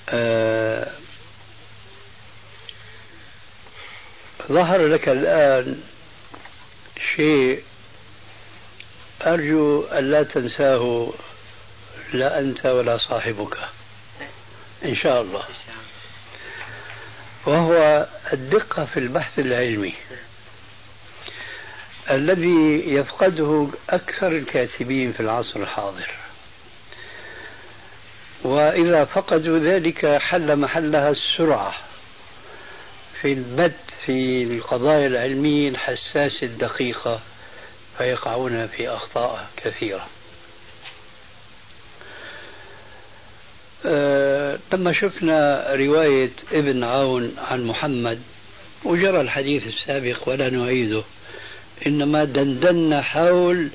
[0.09, 0.91] آه
[4.49, 5.83] ظهر لك الآن
[7.17, 7.63] شيء
[9.23, 11.13] أرجو أن لا تنساه
[12.13, 13.57] لا أنت ولا صاحبك.
[14.85, 15.45] إن شاء الله.
[17.47, 19.95] وهو الدقة في البحث العلمي.
[22.11, 26.24] الذي يفقده أكثر الكاتبين في العصر الحاضر.
[28.45, 31.75] وإذا فقدوا ذلك حل محلها السرعة
[33.21, 33.77] في البت
[34.07, 37.21] في القضايا العلمية الحساسة الدقيقة
[37.99, 40.07] فيقعون في أخطاء كثيرة.
[43.87, 48.23] أه لما شفنا رواية ابن عون عن محمد
[48.85, 51.03] وجرى الحديث السابق ولا نعيده
[51.87, 53.69] إنما دندنا حول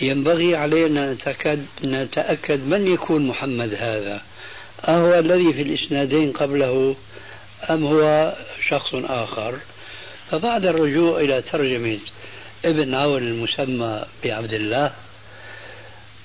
[0.00, 4.22] ينبغي علينا نتأكد, نتأكد من يكون محمد هذا.
[4.88, 6.96] أهو الذي في الإسنادين قبله
[7.70, 8.32] أم هو
[8.68, 9.54] شخص آخر؟
[10.30, 11.98] فبعد الرجوع إلى ترجمة
[12.64, 14.92] ابن عون المسمى بعبد الله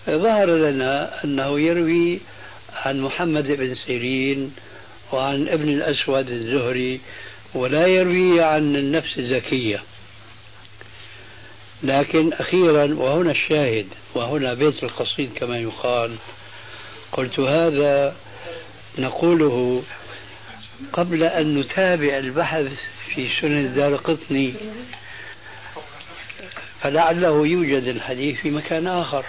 [0.09, 2.19] ظهر لنا أنه يروي
[2.73, 4.55] عن محمد بن سيرين
[5.11, 7.01] وعن ابن الأسود الزهري
[7.53, 9.83] ولا يروي عن النفس الزكية.
[11.83, 16.15] لكن أخيرا وهنا الشاهد وهنا بيت القصيد كما يقال
[17.11, 18.15] قلت هذا
[18.97, 19.83] نقوله
[20.93, 22.65] قبل أن نتابع البحث
[23.15, 24.53] في سنن الدار قطني
[26.81, 29.25] فلعله يوجد الحديث في مكان آخر.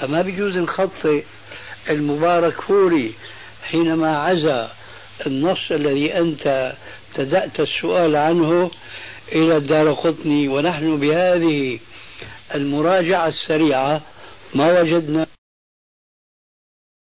[0.00, 1.22] فما بيجوز نخطئ
[1.90, 3.14] المبارك فوري
[3.64, 4.68] حينما عزى
[5.26, 6.74] النص الذي أنت
[7.10, 8.70] ابتدأت السؤال عنه
[9.32, 11.78] إلى الدار قطني ونحن بهذه
[12.54, 14.02] المراجعة السريعة
[14.54, 15.26] ما وجدنا.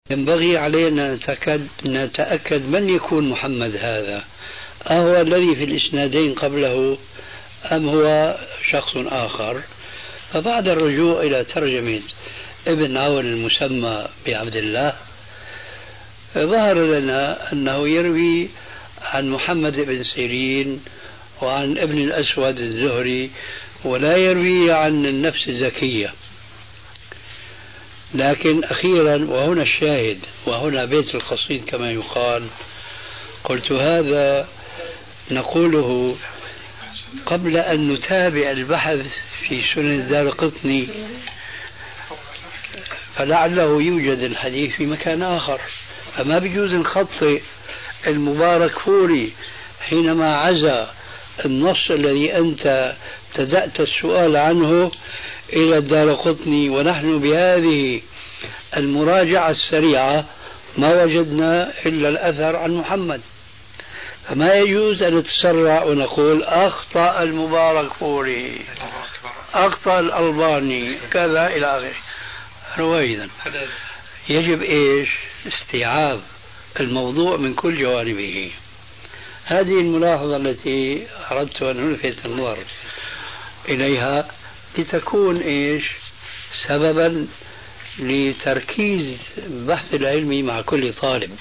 [0.09, 4.23] ينبغي علينا نتأكد, نتأكد من يكون محمد هذا.
[4.87, 6.97] أهو الذي في الإسنادين قبله
[7.71, 8.37] أم هو
[8.71, 9.63] شخص آخر؟
[10.33, 12.01] فبعد الرجوع إلى ترجمة
[12.67, 14.93] ابن عون المسمى بعبد الله
[16.33, 18.49] ظهر لنا أنه يروي
[19.01, 20.81] عن محمد بن سيرين
[21.41, 23.31] وعن ابن الأسود الزهري
[23.83, 26.13] ولا يروي عن النفس الزكية.
[28.13, 32.47] لكن أخيرا وهنا الشاهد وهنا بيت القصيد كما يقال
[33.43, 34.47] قلت هذا
[35.31, 36.15] نقوله
[37.25, 39.05] قبل أن نتابع البحث
[39.47, 40.87] في سنن الدار قطني.
[43.15, 45.61] فلعله يوجد الحديث في مكان آخر.
[46.17, 47.41] فما بيجوز نخطئ
[48.07, 49.33] المبارك فوري
[49.81, 50.87] حينما عزى
[51.45, 52.95] النص الذي أنت
[53.29, 54.91] ابتدأت السؤال عنه
[55.53, 58.01] إلى الدار قطني ونحن بهذه
[58.77, 60.25] المراجعة السريعة
[60.77, 63.21] ما وجدنا إلا الأثر عن محمد.
[64.27, 68.61] فما يجوز أن نتسرع ونقول أخطأ المبارك فوري
[69.53, 71.95] أخطأ الألباني كذا إلى آخره.
[72.77, 73.29] رويدا.
[74.29, 75.09] يجب إيش؟
[75.47, 76.21] استيعاب
[76.79, 78.51] الموضوع من كل جوانبه.
[79.45, 82.57] هذه الملاحظة التي أردت أن ألفت النظر.
[83.69, 84.27] إليها
[84.77, 85.83] لتكون إيش؟
[86.67, 87.27] سببا
[87.99, 91.31] لتركيز البحث العلمي مع كل طالب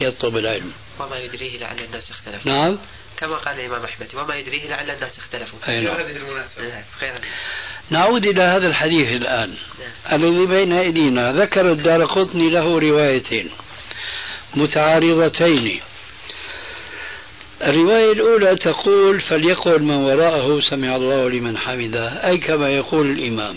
[0.00, 0.72] يطلب العلم.
[1.00, 2.78] وما يدريه لعل الناس اختلفوا نعم.
[3.16, 5.96] كما قال الإمام أحمد وما يدريه لعل الناس اختلفوا أي نعم.
[5.96, 6.68] هذه المناسبة.
[6.68, 7.14] نعم،
[7.90, 9.54] نعود إلى هذا الحديث الآن.
[10.12, 13.50] الذي بين أيدينا ذكر الدار قطني له روايتين
[14.54, 15.80] متعارضتين.
[17.62, 23.56] الرواية الأولى تقول فليقل من وراءه سمع الله لمن حمده أي كما يقول الإمام.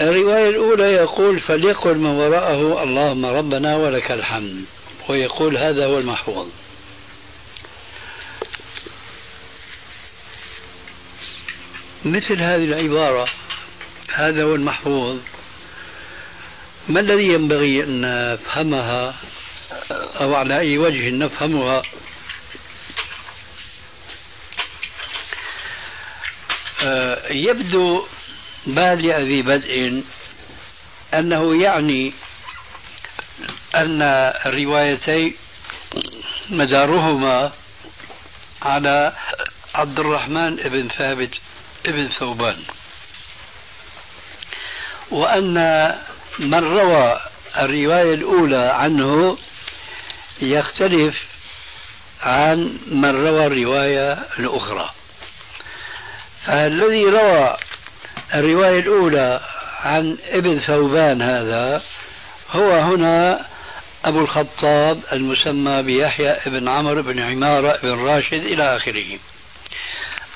[0.00, 4.64] الرواية الأولى يقول فليقل من وراءه اللهم ربنا ولك الحمد.
[5.08, 6.46] ويقول هذا هو المحفوظ.
[12.04, 13.28] مثل هذه العبارة
[14.12, 15.16] هذا هو المحفوظ.
[16.88, 18.00] ما الذي ينبغي أن
[18.32, 19.14] نفهمها
[20.20, 21.82] أو على أي وجه نفهمها؟
[27.30, 28.06] يبدو
[28.66, 30.02] بادئ ذي بدء
[31.14, 32.12] أنه يعني
[33.74, 34.02] أن
[34.46, 35.34] الروايتين
[36.50, 37.52] مدارهما
[38.62, 39.12] على
[39.74, 41.30] عبد الرحمن بن ثابت
[41.84, 42.56] بن ثوبان.
[45.10, 45.54] وأن
[46.38, 47.20] من روى
[47.58, 49.38] الرواية الأولى عنه
[50.42, 51.26] يختلف
[52.20, 54.90] عن من روى الرواية الأخرى.
[56.46, 57.56] فالذي روى
[58.34, 59.40] الرواية الأولى
[59.80, 61.82] عن ابن ثوبان هذا
[62.50, 63.46] هو هنا
[64.04, 69.18] أبو الخطاب المسمى بيحيى بن عمرو بن عمارة بن راشد إلى آخره.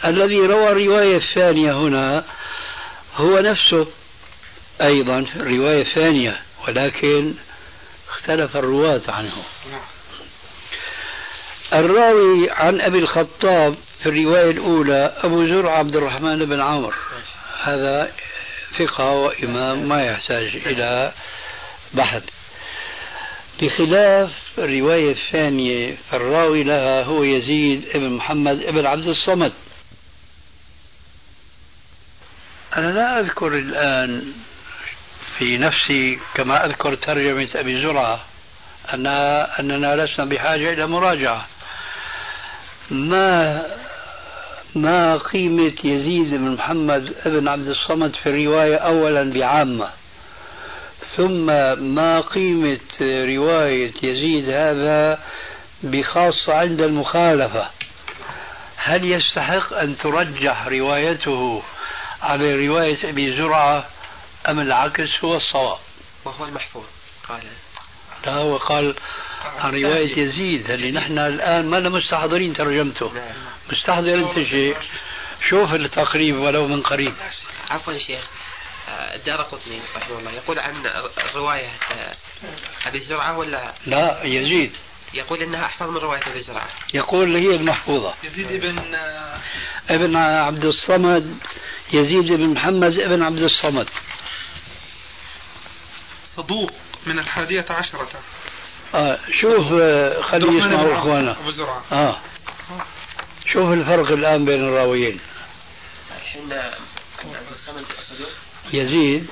[0.05, 2.25] الذي روى الرواية الثانية هنا
[3.17, 3.87] هو نفسه
[4.83, 7.35] أيضا الرواية الثانية ولكن
[8.09, 9.33] اختلف الرواة عنه.
[11.75, 16.97] الراوي عن أبي الخطاب في الرواية الأولى أبو زرع عبد الرحمن بن عمرو
[17.63, 18.13] هذا
[18.79, 21.13] ثقة وإمام ما يحتاج إلى
[21.95, 22.25] بحث.
[23.63, 29.53] بخلاف الرواية الثانية فالراوي لها هو يزيد بن محمد بن عبد الصمد.
[32.77, 34.33] أنا لا أذكر الآن
[35.39, 38.25] في نفسي كما أذكر ترجمة أبي زرعة
[38.95, 41.47] أننا, أننا لسنا بحاجة إلى مراجعة.
[42.91, 43.67] ما
[44.75, 49.91] ما قيمة يزيد بن محمد بن عبد الصمد في الرواية أولا بعامة.
[51.17, 51.47] ثم
[51.95, 55.19] ما قيمة رواية يزيد هذا
[55.83, 57.71] بخاصة عند المخالفة.
[58.77, 61.63] هل يستحق أن ترجح روايته
[62.23, 63.87] على رواية أبي زرعة
[64.49, 65.79] أم العكس هو الصواب؟
[66.25, 66.85] وهو المحفوظ.
[67.29, 67.43] قال
[68.27, 68.95] لا هو قال
[69.59, 73.13] عن رواية يزيد اللي نحن الآن ما مستحضرين ترجمته.
[73.13, 73.25] نعم.
[73.73, 74.77] مستحضر أنت شيء
[75.51, 77.15] شوف التقريب ولو من قريب.
[77.71, 78.25] عفوا شيخ.
[78.89, 80.33] آه، الدار قطني رحمه الله.
[80.33, 80.75] يقول عن
[81.35, 82.15] رواية آه،
[82.87, 84.73] أبي زرعة ولا؟ لا يزيد.
[85.15, 86.69] يقول إنها أحفظ من رواية أبي زرعة.
[86.95, 89.41] يقول هي المحفوظة يزيد ابن آه،
[89.91, 91.39] ابن عبد الصمد
[91.93, 93.89] يزيد بن محمد ابن عبد الصمد.
[96.37, 96.71] صدوق.
[97.07, 98.09] من الحادية عشرة.
[98.95, 101.37] آه شوف آه، خليه يسمعوا أخوانا.
[101.93, 102.17] آه.
[103.53, 105.21] شوف الفرق الآن بين الراويين.
[106.17, 106.49] الحين
[108.01, 108.29] صدوق
[108.73, 109.27] يزيد.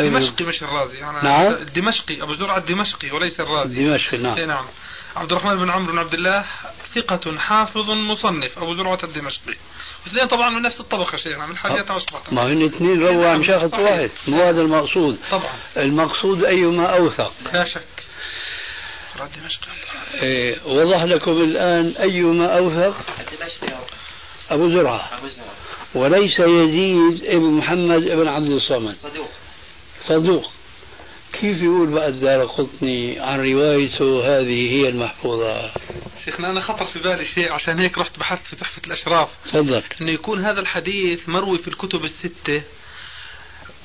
[0.00, 1.04] الدمشقي مش الرازي.
[1.04, 1.46] أنا نعم.
[1.46, 3.84] الدمشقي أبو زرعة الدمشقي وليس الرازي.
[3.84, 4.64] دمشق إيه نعم نعم.
[5.16, 6.44] عبد الرحمن بن عمرو بن عبد الله
[6.94, 9.54] ثقة حافظ مصنف أبو زرعة الدمشقي
[10.06, 12.22] واثنين طبعا من نفس الطبقة شيخنا من الحادية عشرة.
[12.32, 13.80] ما هن اثنين روى عن شخص صحيح.
[13.80, 15.18] واحد مو هذا المقصود.
[15.30, 15.56] طبعا.
[15.76, 17.32] المقصود أيما أوثق.
[17.52, 17.84] لا شك.
[19.20, 19.68] الدمشقي
[20.14, 22.96] إيه وضح لكم الآن أيما أوثق.
[23.20, 23.78] الدمشقي
[24.50, 25.54] أبو زرعة أبو زرعة
[25.94, 28.94] وليس يزيد ابن محمد ابن عبد الصمد.
[28.94, 29.30] صدوق.
[30.08, 30.50] صدوق.
[31.40, 35.72] كيف يقول بقى الدار قطني عن روايته هذه هي المحفوظة؟
[36.24, 39.28] شيخنا أنا خطر في بالي شيء عشان هيك رحت بحثت في تحفة الأشراف.
[39.46, 39.82] تفضل.
[40.00, 42.62] أنه يكون هذا الحديث مروي في الكتب الستة.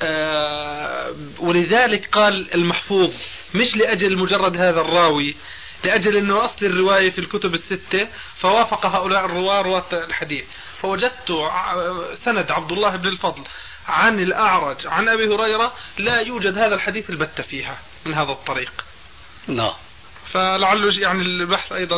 [0.01, 3.13] آه ولذلك قال المحفوظ
[3.55, 5.35] مش لأجل مجرد هذا الراوي.
[5.83, 10.45] لأجل أنه أصل الرواية في الكتب الستة فوافق هؤلاء الرواة رواة الحديث.
[10.77, 11.33] فوجدت
[12.25, 13.43] سند عبد الله بن الفضل
[13.87, 18.85] عن الأعرج عن أبي هريرة لا يوجد هذا الحديث البتة فيها من هذا الطريق.
[19.47, 19.73] نعم
[20.25, 21.97] فلعله يعني البحث أيضا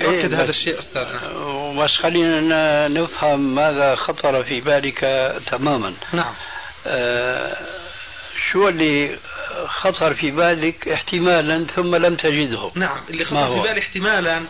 [0.00, 1.84] يؤكد إيه هذا الشيء أستاذنا.
[1.84, 5.00] بس خلينا نفهم ماذا خطر في بالك
[5.46, 5.94] تماما.
[6.12, 6.34] نعم.
[6.86, 7.83] آه
[8.52, 9.18] شو اللي
[9.66, 14.42] خطر في بالك احتمالا ثم لم تجده؟ نعم اللي خطر؟ في بالي احتمالا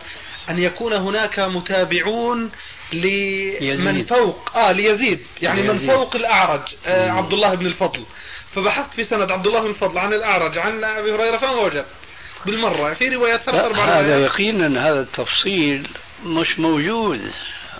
[0.49, 2.51] أن يكون هناك متابعون
[2.93, 4.07] لمن يزيد.
[4.07, 4.57] فوق.
[4.57, 5.19] آه ليزيد.
[5.41, 5.91] يعني من ليزيد.
[5.91, 6.75] فوق الأعرج.
[6.85, 8.03] آه عبد الله بن الفضل.
[8.55, 11.85] فبحثت في سند عبد الله بن الفضل عن الأعرج عن أبي هريرة فما وجد
[12.45, 12.93] بالمرة.
[12.93, 15.87] في روايات ثلاث لا أربع هذا يقينا هذا التفصيل
[16.25, 17.31] مش موجود.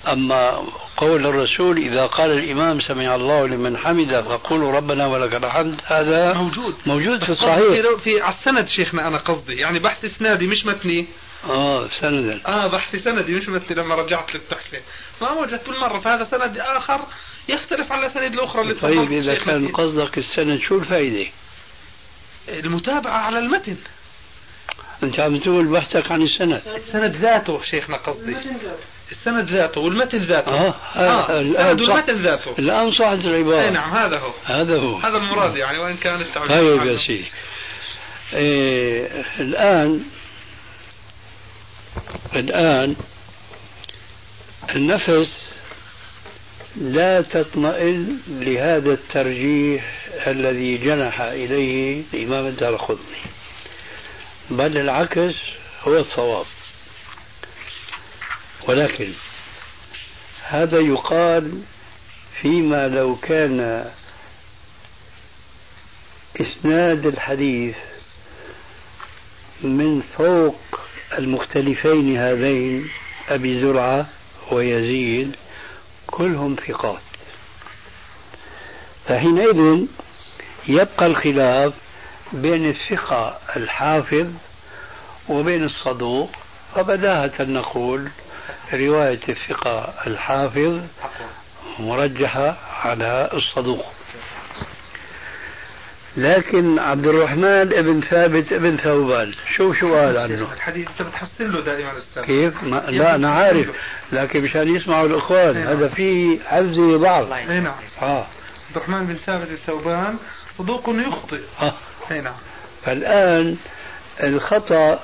[0.07, 0.63] أما
[0.97, 6.75] قول الرسول إذا قال الإمام سمع الله لمن حمده فقولوا ربنا ولك الحمد هذا موجود.
[6.85, 7.57] موجود في الصحيح.
[7.57, 9.53] في, في على السند شيخنا أنا قصدي.
[9.53, 11.05] يعني بحث إسنادي مش متني.
[11.49, 12.41] آه سندا.
[12.47, 14.81] آه بحث سندي مش متني لما رجعت للتحفة
[15.21, 16.99] ما وجدت بالمرة فهذا سند آخر
[17.49, 19.67] يختلف عن الأسانيد الأخرى اللي طيب شيخنا كان.
[19.67, 21.29] قصدك السند شو الفائدة؟
[22.49, 23.77] المتابعة على المتن.
[25.03, 26.61] أنت عم تقول بحثك عن السند.
[26.75, 28.37] السند ذاته شيخنا قصدي.
[29.11, 30.51] السند ذاته والمتن ذاته.
[30.51, 32.55] آه, آه الآن السند والمتن ذاته.
[32.59, 33.65] الآن صحت العبارة.
[33.65, 34.31] أي نعم هذا هو.
[34.45, 34.97] هذا هو.
[34.97, 36.85] هذا المراد يعني وإن كان التعبير طيب.
[36.85, 37.31] يا سيدي
[38.33, 40.01] إيه الآن
[42.35, 42.95] الآن
[44.75, 45.45] النفس
[46.75, 49.95] لا تطمئن لهذا الترجيح
[50.27, 53.21] الذي جنح إليه الإمام الدار قطني.
[54.49, 55.35] بل العكس
[55.83, 56.45] هو الصواب.
[58.67, 59.11] ولكن
[60.43, 61.61] هذا يقال
[62.41, 63.91] فيما لو كان
[66.41, 67.75] إسناد الحديث
[69.61, 70.59] من فوق
[71.17, 72.89] المختلفين هذين
[73.29, 74.05] أبي زرعة
[74.51, 75.35] ويزيد
[76.07, 77.01] كلهم ثقات.
[79.07, 79.85] فحينئذ
[80.67, 81.73] يبقى الخلاف
[82.33, 84.27] بين الثقة الحافظ
[85.29, 86.29] وبين الصدوق
[86.75, 88.09] فبداهة نقول
[88.73, 90.81] رواية الثقة الحافظ
[91.79, 93.85] مرجحة على الصدوق.
[96.17, 100.53] لكن عبد الرحمن ابن ثابت ابن ثوبان شو شو قال عنه.
[100.53, 102.23] الحديث أنت بتحسن له دائما أستاذ.
[102.23, 103.67] كيف؟ ما لا أنا عارف
[104.11, 105.67] لكن مشان يسمعوا الإخوان نعم.
[105.67, 107.31] هذا فيه حفظ ضعف.
[107.33, 107.73] أي نعم.
[108.01, 108.25] آه.
[108.67, 110.17] عبد الرحمن بن ثابت الثوبان
[110.57, 111.41] صدوق يخطئ.
[111.61, 111.73] آه.
[112.11, 112.33] أي نعم.
[112.85, 113.57] فالآن
[114.23, 114.99] الخطأ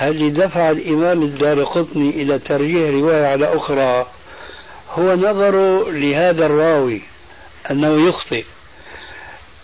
[0.00, 4.06] اللي دفع الإمام الدار قطني إلى ترجيح رواية على أخرى؟
[4.90, 7.02] هو نظره لهذا الراوي
[7.70, 8.44] أنه يخطئ.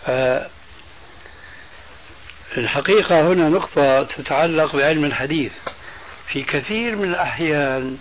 [0.05, 0.47] ف-
[2.57, 5.51] الحقيقة هنا نقطة تتعلق بعلم الحديث.
[6.27, 7.97] في كثير من الأحيان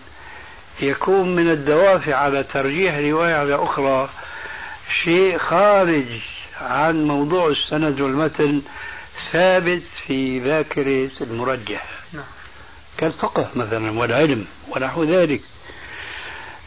[0.81, 4.09] يكون من الدوافع على ترجيح رواية على أخرى
[5.05, 6.05] شيء خارج
[6.61, 8.63] عن موضوع السند والمتن
[9.33, 11.87] ثابت في ذاكرة المرجح.
[12.13, 12.25] نعم.
[12.99, 15.41] كالفقه مثلا والعلم ونحو ذلك.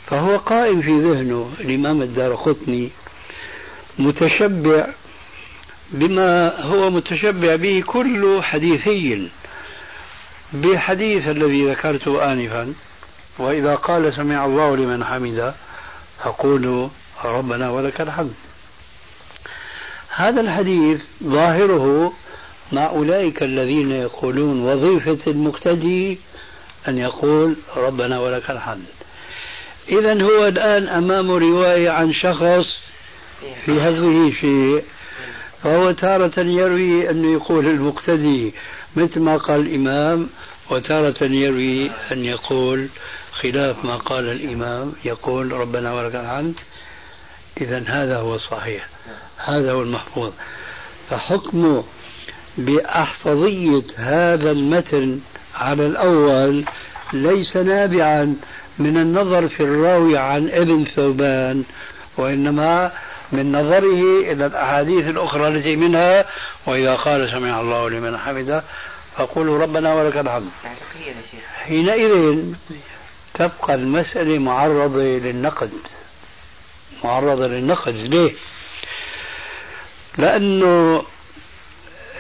[0.06, 2.90] فهو قائم في ذهنه الإمام الدار قطني
[4.00, 4.88] متشبع
[5.92, 9.30] بما هو متشبع به كل حديثي.
[10.54, 12.74] بحديث الذي ذكرته آنفا
[13.38, 15.54] وإذا قال سمع الله لمن حمده
[16.24, 16.90] فقولوا
[17.26, 18.34] ربنا ولك الحمد.
[20.16, 22.14] هذا الحديث ظاهره
[22.72, 26.18] مع أولئك الذين يقولون وظيفة المقتدي
[26.88, 28.86] أن يقول ربنا ولك الحمد.
[29.90, 32.66] إذا هو الآن أمام رواية عن شخص
[33.66, 34.84] في هذه شيء
[35.64, 38.54] فهو تارة يروي أنه يقول المقتدي
[38.96, 40.30] مثل ما قال الإمام
[40.72, 42.88] وتارة يروي أن يقول
[43.32, 46.60] خلاف ما قال الإمام يقول ربنا ولك الحمد.
[47.62, 48.88] إذا هذا هو الصحيح
[49.38, 50.32] هذا هو المحفوظ.
[51.10, 51.84] فحكمه
[52.60, 55.20] بأحفظية هذا المتن
[55.56, 56.66] على الأول
[57.14, 58.36] ليس نابعا
[58.80, 61.64] من النظر في الراوي عن ابن ثوبان
[62.18, 62.92] وإنما
[63.32, 66.26] من نظره إلى الأحاديث الأخرى التي منها
[66.68, 68.64] وإذا قال سمع الله لمن حمده
[69.16, 70.50] فقولوا ربنا ولك الحمد.
[71.56, 72.44] حينئذ
[73.34, 75.72] تبقى المسألة معرضة للنقد.
[77.04, 77.94] معرضة للنقد.
[77.94, 78.34] ليه؟
[80.18, 81.04] لأنه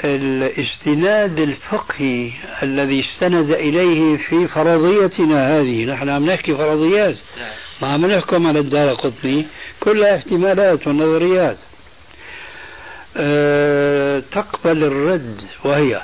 [0.03, 2.31] الاستناد الفقهي
[2.63, 5.85] الذي استند إليه في فرضيتنا هذه.
[5.85, 7.15] نحن عم نحكي فرضيات.
[7.81, 9.45] ما عم نحكم على الدار قطني.
[9.79, 11.57] كلها احتمالات ونظريات.
[13.17, 16.01] أه تقبل الرد وهي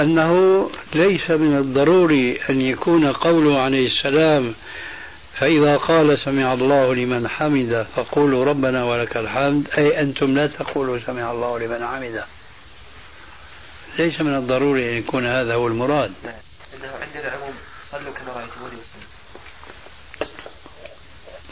[0.00, 4.54] أنه ليس من الضروري أن يكون قوله عليه السلام
[5.38, 9.68] فإذا قال سمع الله لمن حمد فقولوا ربنا ولك الحمد.
[9.78, 12.24] أي أنتم لا تقولوا سمع الله لمن حمده.
[13.98, 16.12] ليس من الضروري أن يكون هذا هو المراد.
[16.24, 18.76] إنه عندنا عموم صلوا كما رأيتموني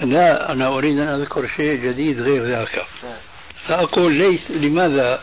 [0.01, 2.87] لا أنا أريد أن أذكر شيء جديد غير ذاك.
[3.69, 5.21] فأقول ليس لماذا؟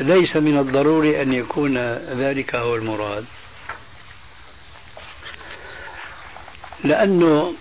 [0.00, 3.24] ليس من الضروري أن يكون ذلك هو المراد.
[6.84, 7.54] لأنه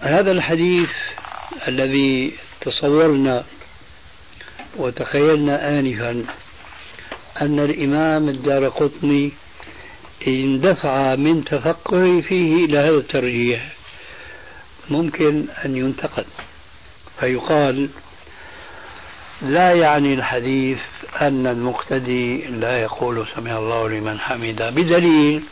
[0.00, 0.90] هذا الحديث
[1.68, 3.44] الذي تصورنا
[4.76, 6.24] وتخيلنا آنفا
[7.40, 9.32] أن الإمام الدار قطني
[10.28, 13.68] اندفع من تفقهه فيه إلى هذا الترجيح
[14.90, 16.26] ممكن أن ينتقد.
[17.20, 17.88] فيقال
[19.42, 20.78] لا يعني الحديث
[21.20, 25.42] أن المقتدي لا يقول سمع الله لمن حمده بدليل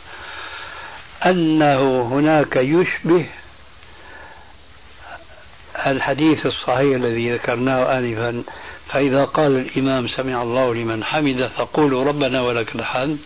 [1.25, 3.25] أنه هناك يشبه
[5.85, 8.43] الحديث الصحيح الذي ذكرناه آنفا
[8.93, 13.17] فإذا قال الإمام سمع الله لمن حمده فقولوا ربنا ولك الحمد.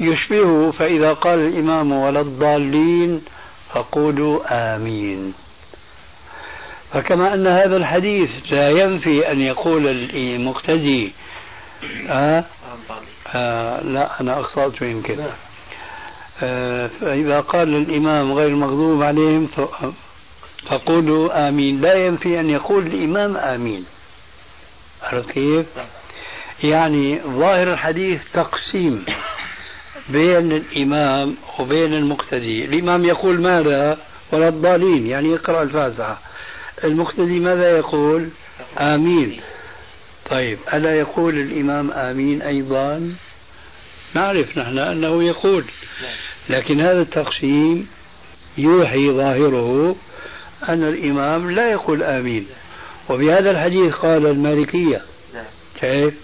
[0.00, 3.22] يشبهه فإذا قال الإمام ولا الضالين
[3.74, 4.40] فقولوا
[4.76, 5.34] آمين.
[6.92, 11.12] فكما أن هذا الحديث لا ينفي أن يقول المقتدي
[12.08, 12.44] آه
[13.34, 15.16] آه لا أنا أخطأت يمكن
[16.42, 19.48] آه فإذا قال الإمام غير المغضوب عليهم
[20.70, 21.80] فقولوا آمين.
[21.80, 23.84] لا ينفي أن يقول الإمام آمين.
[25.02, 25.66] عرفت كيف؟
[26.62, 29.04] يعني ظاهر الحديث تقسيم
[30.08, 32.64] بين الإمام وبين المقتدي.
[32.64, 33.98] الإمام يقول ماذا؟
[34.32, 35.06] ولا الضالين.
[35.06, 36.20] يعني يقرأ الفاتحة.
[36.84, 38.28] المقتدي ماذا يقول؟
[38.78, 39.40] آمين.
[40.30, 43.14] طيب ألا يقول الإمام آمين أيضا؟
[44.14, 45.64] نعرف نحن أنه يقول.
[46.48, 47.88] لكن هذا التقسيم
[48.58, 49.96] يوحي ظاهره
[50.68, 52.46] أن الإمام لا يقول آمين.
[53.10, 55.02] وبهذا الحديث قال المالكية
[55.80, 56.14] كيف؟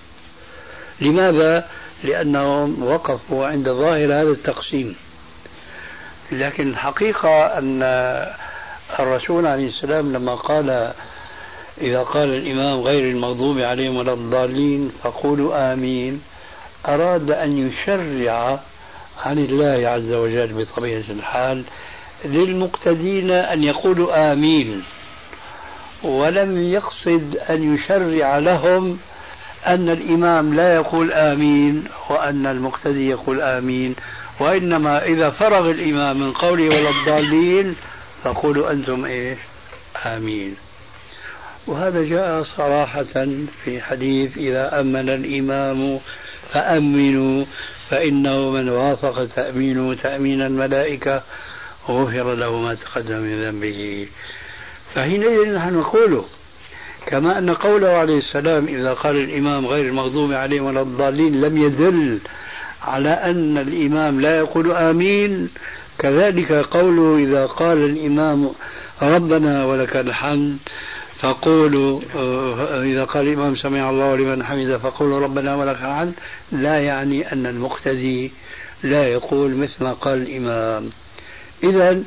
[1.00, 1.68] لماذا؟
[2.04, 4.96] لأنهم وقفوا عند ظاهر هذا التقسيم
[6.32, 7.82] لكن الحقيقة أن
[9.00, 10.92] الرسول عليه السلام لما قال
[11.80, 16.22] إذا قال الإمام غير المغضوب عليهم ولا الضالين فقولوا آمين
[16.88, 18.60] أراد أن يشرع
[19.18, 21.64] عن الله عز وجل بطبيعة الحال
[22.24, 24.82] للمقتدين أن يقولوا آمين
[26.02, 28.98] ولم يقصد أن يشرع لهم
[29.66, 33.94] أن الإمام لا يقول آمين وأن المقتدي يقول آمين
[34.40, 37.76] وإنما إذا فرغ الإمام من قوله ولا الضالين
[38.24, 39.38] فقولوا أنتم إيش؟
[40.06, 40.56] آمين.
[41.66, 43.26] وهذا جاء صراحة
[43.64, 46.00] في حديث إذا أمن الإمام
[46.52, 47.44] فأمنوا
[47.90, 51.22] فإنه من وافق تأمينه تأمين الملائكة
[51.88, 54.08] غفر له ما تقدم من ذنبه.
[54.94, 56.24] فحينئذ نحن نقول
[57.06, 62.18] كما أن قوله عليه السلام إذا قال الإمام غير المغضوب عليهم ولا الضالين لم يدل
[62.82, 65.48] على أن الإمام لا يقول آمين.
[65.98, 68.50] كذلك قوله إذا قال الإمام
[69.02, 70.56] ربنا ولك الحمد
[71.20, 76.12] فقولوا آه، إذا قال الإمام سمع الله لمن حمده فقولوا ربنا ولك الحمد.
[76.52, 78.32] لا يعني أن المقتدي
[78.82, 80.90] لا يقول مثل ما قال الإمام.
[81.64, 82.02] إذا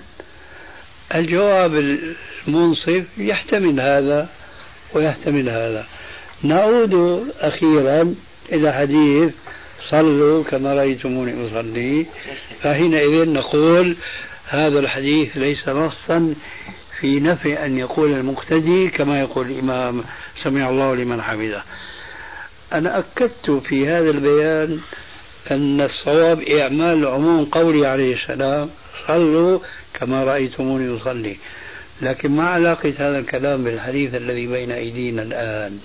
[1.15, 1.99] الجواب
[2.47, 4.29] المنصف يحتمل هذا
[4.93, 5.85] ويحتمل هذا.
[6.43, 8.15] نعود أخيرا
[8.51, 9.33] إلى حديث
[9.89, 12.05] صلوا كما رأيتموني أصلي.
[12.61, 13.95] فحينئذ نقول
[14.47, 16.35] هذا الحديث ليس نصا
[16.99, 20.03] في نفي أن يقول المقتدي كما يقول الإمام
[20.43, 21.63] سمع الله لمن حمده.
[22.73, 24.79] أنا أكدت في هذا البيان
[25.51, 28.69] أن الصواب إعمال عموم قولي عليه السلام
[29.07, 29.59] صلوا
[29.93, 31.37] كما رأيتموني أصلي.
[32.01, 35.79] لكن ما علاقة هذا الكلام بالحديث الذي بين أيدينا الآن.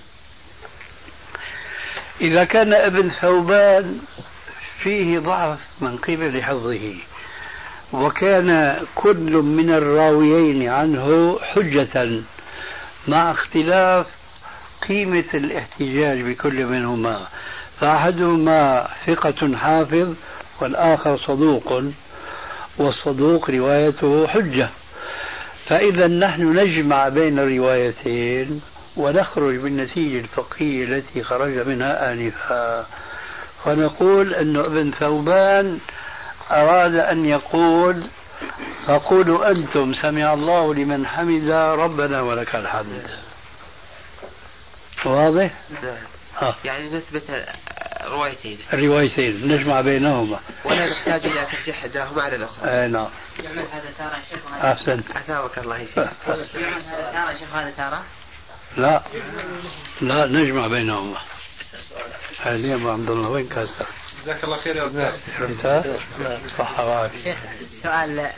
[2.20, 3.98] إذا كان ابن ثوبان
[4.82, 6.94] فيه ضعف من قبل حفظه
[7.92, 12.20] وكان كل من الراويين عنه حجة
[13.08, 14.06] مع اختلاف
[14.88, 17.26] قيمة الاحتجاج بكل منهما.
[17.80, 20.14] فأحدهما ثقة حافظ
[20.60, 21.82] والآخر صدوق
[22.78, 24.68] والصدوق روايته حجة.
[25.70, 28.60] فإذا نحن نجمع بين الروايتين
[28.96, 32.86] ونخرج بالنتيجة الفقهية التي خرج منها آنفا
[33.64, 35.78] فنقول أن ابن ثوبان
[36.50, 38.02] أراد أن يقول
[38.86, 43.06] فقولوا أنتم سمع الله لمن حمد ربنا ولك الحمد
[45.06, 45.50] واضح؟
[45.82, 45.96] نعم
[46.42, 46.54] آه.
[46.64, 47.30] يعني نثبت
[48.04, 50.40] روايتين الروايتين نجمع بينهما.
[50.64, 53.08] ولا نحتاج إلى ترجيح إحداهما على الأخرى آه نعم.
[53.44, 54.72] يعمل هذا تارة يا شيخ وهذا.
[54.72, 55.10] أحسنت.
[55.10, 55.96] أثابك الله يا شيخ.
[56.28, 58.04] يعمل هذا تارة يا شيخ وهذا تارة؟
[58.76, 59.02] لا.
[60.00, 61.18] لا نجمع بينهما.
[62.38, 63.86] حاليا أبو عبد الله وين كاسر؟
[64.22, 65.12] جزاك الله خير يا أستاذ.
[65.12, 66.00] فهمت؟
[66.58, 68.30] صح وعافية شيخ السؤال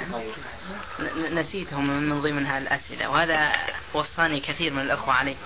[1.00, 3.52] ن- نسيته من من ضمن هالأسئلة وهذا
[3.94, 5.36] وصاني كثير من الأخوة عليه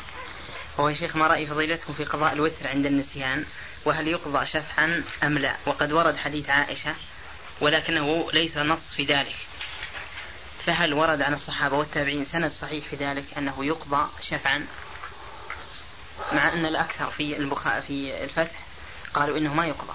[0.80, 3.44] هو يا شيخ ما رأي فضيلتكم في قضاء الوتر عند النسيان؟
[3.86, 6.94] وهل يقضى شفعا أم لا؟ وقد ورد حديث عائشة
[7.60, 9.36] ولكنه ليس نص في ذلك.
[10.66, 14.66] فهل ورد عن الصحابة والتابعين سند صحيح في ذلك أنه يقضى شفعا
[16.32, 18.66] مع أن الأكثر في البخاء في الفتح
[19.14, 19.94] قالوا إنه ما يقضى.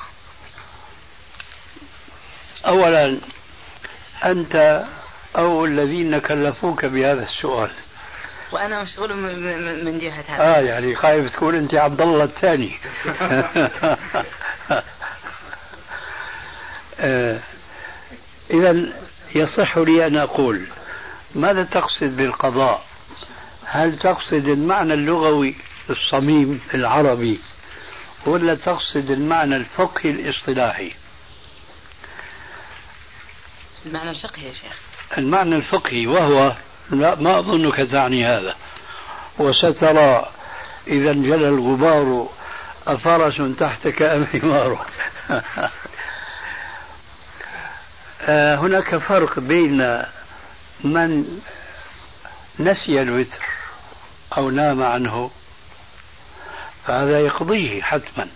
[2.66, 3.18] أولا
[4.26, 4.86] أنت
[5.38, 7.72] أو الذين كلفوك بهذا السؤال.
[8.52, 9.16] وأنا مشغول
[9.86, 10.44] من جهة هذا.
[10.44, 12.72] آه يعني خايف تكون أنت عبد الله الثاني.
[17.00, 17.40] آه
[18.52, 18.94] إذا
[19.36, 20.68] يصح لي أن أقول
[21.36, 22.86] ماذا تقصد بالقضاء؟
[23.66, 25.56] هل تقصد المعنى اللغوي
[25.90, 27.40] الصميم العربي
[28.26, 30.92] ولا تقصد المعنى الفقهي الاصطلاحي؟
[33.86, 34.80] المعنى الفقهي يا شيخ.
[35.18, 36.56] المعنى الفقهي وهو
[36.90, 38.56] لا ما أظنك تعني هذا.
[39.40, 40.30] وسترى
[40.88, 42.30] إذا انجلى الغبار
[42.88, 44.86] أفرس تحتك أم حمار
[48.22, 50.04] آه، هناك فرق بين
[50.84, 51.40] من
[52.60, 53.46] نسي الوتر
[54.38, 55.32] أو نام عنه
[56.86, 58.28] فهذا يقضيه حتما.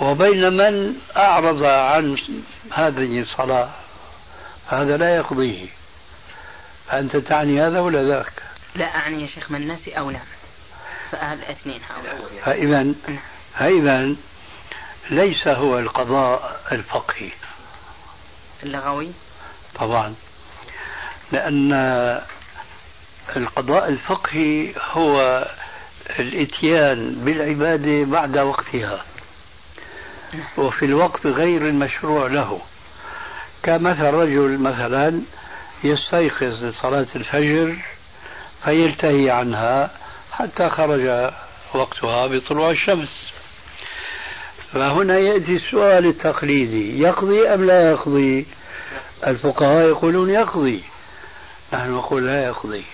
[0.00, 2.16] وبين من أعرض عن
[2.72, 3.70] هذه الصلاة
[4.68, 5.68] هذا لا يقضيه.
[6.92, 8.32] أنت تعني هذا ولا ذاك؟
[8.74, 10.26] لا أعني يا شيخ من نسي أو نام
[11.10, 12.30] فالاثنين هؤلاء.
[12.44, 12.94] فإذا
[13.58, 14.16] فإذا
[15.10, 17.30] ليس هو القضاء الفقهي.
[18.62, 19.10] اللغوي؟
[19.74, 20.14] طبعا.
[21.32, 21.72] لأن
[23.36, 25.46] القضاء الفقهي هو
[26.18, 29.04] الإتيان بالعبادة بعد وقتها.
[30.56, 32.60] وفي الوقت غير المشروع له.
[33.62, 35.20] كمثل رجل مثلا
[35.84, 37.76] يستيقظ لصلاة الفجر
[38.64, 39.90] فيلتهي عنها
[40.32, 41.32] حتى خرج
[41.74, 43.32] وقتها بطلوع الشمس.
[44.72, 48.46] فهنا يأتي السؤال التقليدي يقضي أم لا يقضي؟
[49.26, 50.82] الفقهاء يقولون يقضي.
[51.72, 52.84] نحن نقول لا يقضي.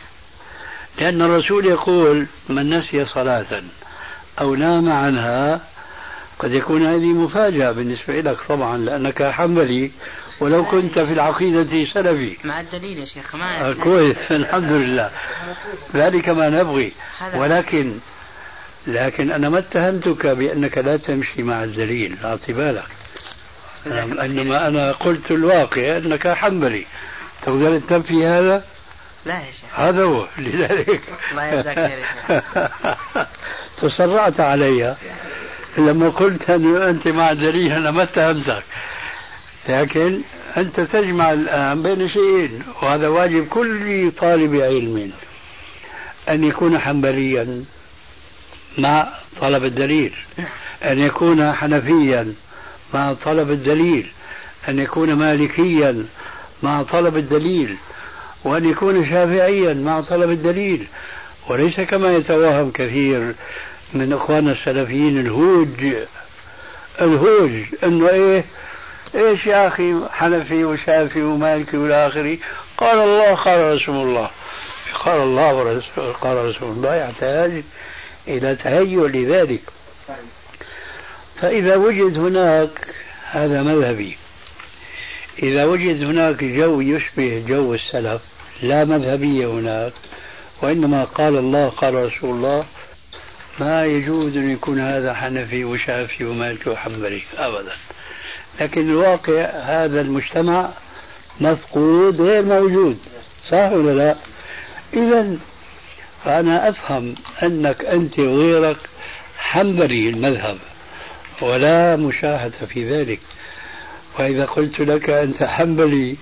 [0.99, 3.62] لأن الرسول يقول من نسي صلاة
[4.41, 5.61] أو نام عنها
[6.39, 9.91] قد يكون هذه مفاجأة بالنسبة لك طبعا لأنك حنبلي.
[10.41, 12.36] ولو كنت في العقيدة سلفي.
[12.45, 15.11] مع الدليل يا شيخ آه، ما كويس الحمد لله
[15.95, 16.93] ذلك ما نبغي.
[17.34, 17.99] ولكن
[18.86, 22.86] لكن أنا ما اتهمتك بأنك لا تمشي مع الدليل أعطي بالك.
[24.20, 26.86] إنما أنا قلت الواقع أنك حنبلي.
[27.43, 28.64] تقدر تنفي هذا؟
[29.26, 29.80] لا يا شيخ.
[29.80, 31.01] هذا هو لذلك.
[31.30, 32.43] الله يجزاك خير يا
[33.82, 34.97] تسرعت علي.
[35.78, 38.64] لما قلت أن أنت مع الدليل أنا ما اتهمتك.
[39.70, 40.20] لكن
[40.56, 45.12] أنت تجمع الآن بين شيئين وهذا واجب كل طالب علم
[46.28, 47.64] أن يكون حنبليا
[48.78, 49.08] مع
[49.40, 50.12] طلب الدليل
[50.84, 52.34] أن يكون حنفيا
[52.94, 54.06] مع طلب الدليل
[54.68, 56.04] أن يكون مالكيا
[56.62, 57.76] مع طلب الدليل
[58.44, 60.86] وأن يكون شافعيا مع طلب الدليل.
[61.48, 63.34] وليس كما يتوهم كثير
[63.94, 65.94] من اخواننا السلفيين الهوج
[67.00, 67.50] الهوج
[67.84, 68.44] إنه إيه؟
[69.14, 72.38] إيش يا أخي؟ حنفي وشافي ومالكي والى اخره
[72.78, 74.30] قال الله قال رسول الله.
[75.04, 77.62] قال الله ورسول قال رسول الله يحتاج
[78.28, 79.62] إلى تهيؤ لذلك.
[81.40, 82.94] فإذا وجد هناك
[83.30, 84.16] هذا مذهبي.
[85.42, 88.22] إذا وجد هناك جو يشبه جو السلف
[88.62, 89.92] لا مذهبية هناك
[90.62, 92.64] وإنما قال الله قال رسول الله
[93.61, 97.72] ما يجوز أن يكون هذا حنفي وشافي ومالكي وحنبلي أبدا.
[98.61, 100.70] لكن الواقع هذا المجتمع
[101.40, 102.98] مفقود غير موجود
[103.48, 104.16] صح ولا لا؟
[104.94, 105.36] إذا
[106.24, 108.76] فأنا أفهم أنك أنت وغيرك
[109.38, 110.58] حنبلي المذهب
[111.42, 113.20] ولا مشاهدة في ذلك.
[114.18, 116.16] وإذا قلت لك أنت حنبلي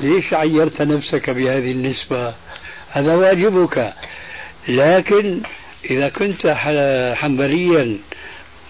[0.00, 2.34] ليش عيرت نفسك بهذه النسبة؟
[2.90, 3.92] هذا واجبك.
[4.68, 5.40] لكن
[5.90, 6.46] إذا كنت
[7.14, 7.98] حنبليا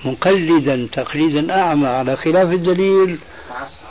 [0.04, 3.18] مقلدا تقليدا أعمى على خلاف الدليل.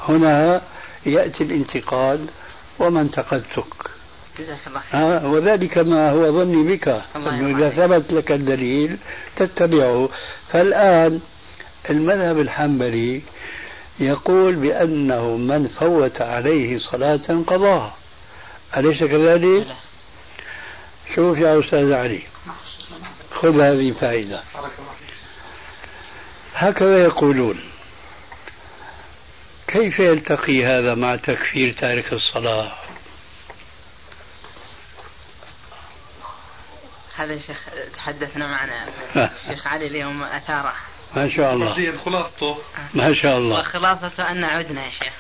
[0.08, 0.62] هنا
[1.06, 2.30] يأتي الانتقاد
[2.80, 3.74] وما انتقدتك.
[4.40, 5.02] جزاك الله خير.
[5.02, 7.02] آه وذلك ما هو ظني بك.
[7.16, 8.98] أنه إذا ثبت لك الدليل
[9.36, 10.10] تتبعه.
[10.50, 11.20] فالآن
[11.90, 13.22] المذهب الحنبلي
[14.00, 17.96] يقول بأنه من فوت عليه صلاة قضاها
[18.78, 19.68] أليس كذلك؟
[21.16, 22.22] شوف يا أستاذ علي.
[23.32, 24.42] خذ هذه فائدة
[26.60, 27.60] هكذا يقولون.
[29.68, 32.72] كيف يلتقي هذا مع تكفير تارك الصلاة؟
[37.16, 38.88] هذا يا شيخ تحدثنا معنا.
[39.16, 40.74] الشيخ علي اليوم أثاره.
[41.16, 41.98] ما شاء الله.
[41.98, 42.58] خلاصته
[42.94, 43.60] ما شاء الله.
[43.60, 45.14] وخلاصته أن عدنا يا شيخ.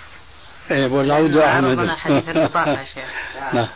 [0.71, 1.69] إيه والعود أحمد.
[1.69, 3.09] عرضنا حديث البطاقة يا شيخ.
[3.53, 3.67] نعم.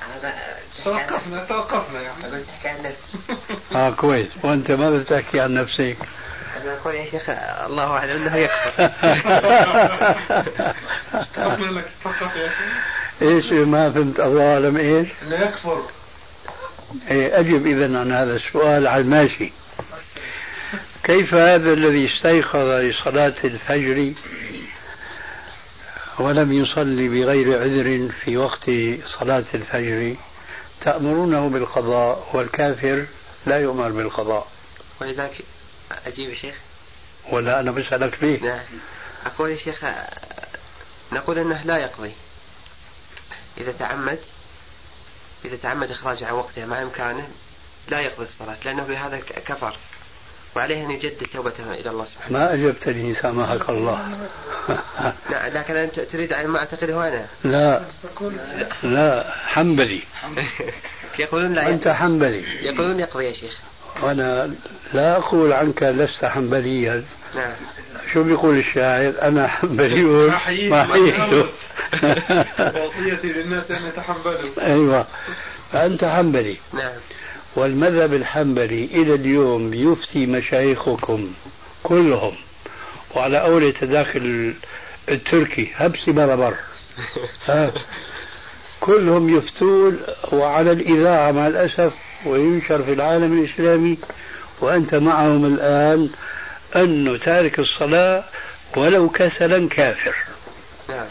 [0.83, 2.43] توقفنا توقفنا يعني.
[2.43, 3.07] تحكي عن نفسي
[3.75, 4.27] آه كويس.
[4.43, 5.97] وأنت ماذا تحكي عن نفسك؟
[6.61, 7.29] أنا أقول يا شيخ
[7.65, 8.91] الله اعلم انه يكفر.
[11.13, 11.85] أستغفر لك.
[12.03, 13.21] تثقف يا شيخ.
[13.21, 15.83] إيش ما فهمت الله أعلم إيش؟ انه يكفر.
[17.11, 19.51] إيه أجب إذا عن هذا السؤال على الماشي.
[21.03, 24.13] كيف هذا الذي استيقظ لصلاة الفجر
[26.19, 28.71] ولم يصلي بغير عذر في وقت
[29.19, 30.15] صلاة الفجر؟
[30.81, 33.05] تأمرونه بالقضاء والكافر
[33.45, 34.47] لا يؤمر بالقضاء.
[35.01, 35.41] ولذلك
[36.07, 36.55] أجيب يا شيخ؟
[37.29, 38.63] ولا أنا بسألك ليه نعم
[39.25, 39.85] أقول يا شيخ
[41.11, 42.11] نقول أنه لا يقضي.
[43.57, 44.19] إذا تعمد
[45.45, 47.27] إذا تعمد إخراجها عن وقتها مع إمكانه
[47.89, 49.75] لا يقضي الصلاة لأنه بهذا كفر.
[50.55, 54.27] وعليه أن يجدد توبته إلى الله سبحانه ما أجبتني سامحك الله.
[55.31, 57.27] لا لكن أنت تريد ما أعتقده أنا.
[57.43, 57.85] لا.
[58.83, 60.03] لا حنبلي.
[61.19, 62.65] يقولون لا أنت حنبلي.
[62.65, 63.59] يقولون يقضي يا شيخ.
[64.03, 64.53] وأنا
[64.93, 67.03] لا أقول عنك لست حنبليا.
[67.35, 67.53] نعم.
[68.13, 70.71] شو بيقول الشاعر؟ أنا حنبلي ما حييت.
[70.71, 71.45] ما حييت.
[72.83, 75.07] وصيتي للناس أن يتحملوا أيوة.
[75.71, 76.57] فأنت حنبلي.
[76.73, 76.91] نعم.
[77.55, 81.33] والمذهب الحنبلي إلى اليوم يفتي مشايخكم
[81.83, 82.33] كلهم.
[83.15, 84.53] وعلى أول تداخل
[85.09, 86.55] التركي هبسي بربر.
[88.81, 89.99] كلهم يفتون
[90.31, 91.93] وعلى الإذاعة مع الأسف
[92.25, 93.97] وينشر في العالم الإسلامي
[94.61, 96.09] وأنت معهم الآن
[96.75, 98.23] أنه تارك الصلاة
[98.77, 100.15] ولو كسلا كافر.
[100.89, 101.07] نعم.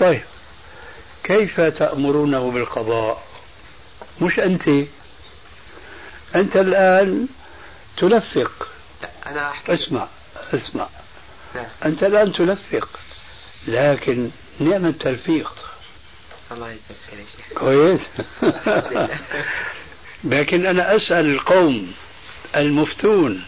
[0.00, 0.22] طيب
[1.24, 3.22] كيف تأمرونه بالقضاء؟
[4.20, 4.68] مش أنت.
[6.34, 7.28] أنت الآن
[7.96, 8.68] تلفق
[9.26, 9.74] أنا أحكي.
[9.74, 10.08] اسمع
[10.54, 10.88] اسمع.
[11.54, 11.66] نعم.
[11.84, 12.88] أنت الآن تلفق
[13.68, 14.30] لكن
[14.60, 15.52] نعم التلفيق
[16.52, 16.76] الله
[17.10, 17.58] خير يا شيخ.
[17.58, 18.00] كويس.
[20.34, 21.92] لكن أنا أسأل القوم
[22.56, 23.44] المفتون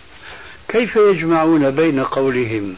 [0.69, 2.77] كيف يجمعون بين قولهم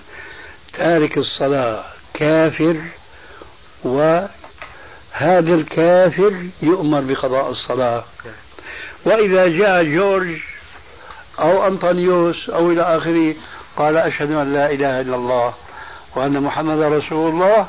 [0.73, 2.77] تارك الصلاة كافر
[3.85, 8.05] وهذا الكافر يؤمر بقضاء الصلاة؟
[9.05, 10.37] وإذا جاء جورج
[11.39, 13.35] أو أنطونيوس أو إلى آخره
[13.77, 15.55] قال أشهد أن لا إله إلا الله
[16.17, 17.69] وأن محمد رسول الله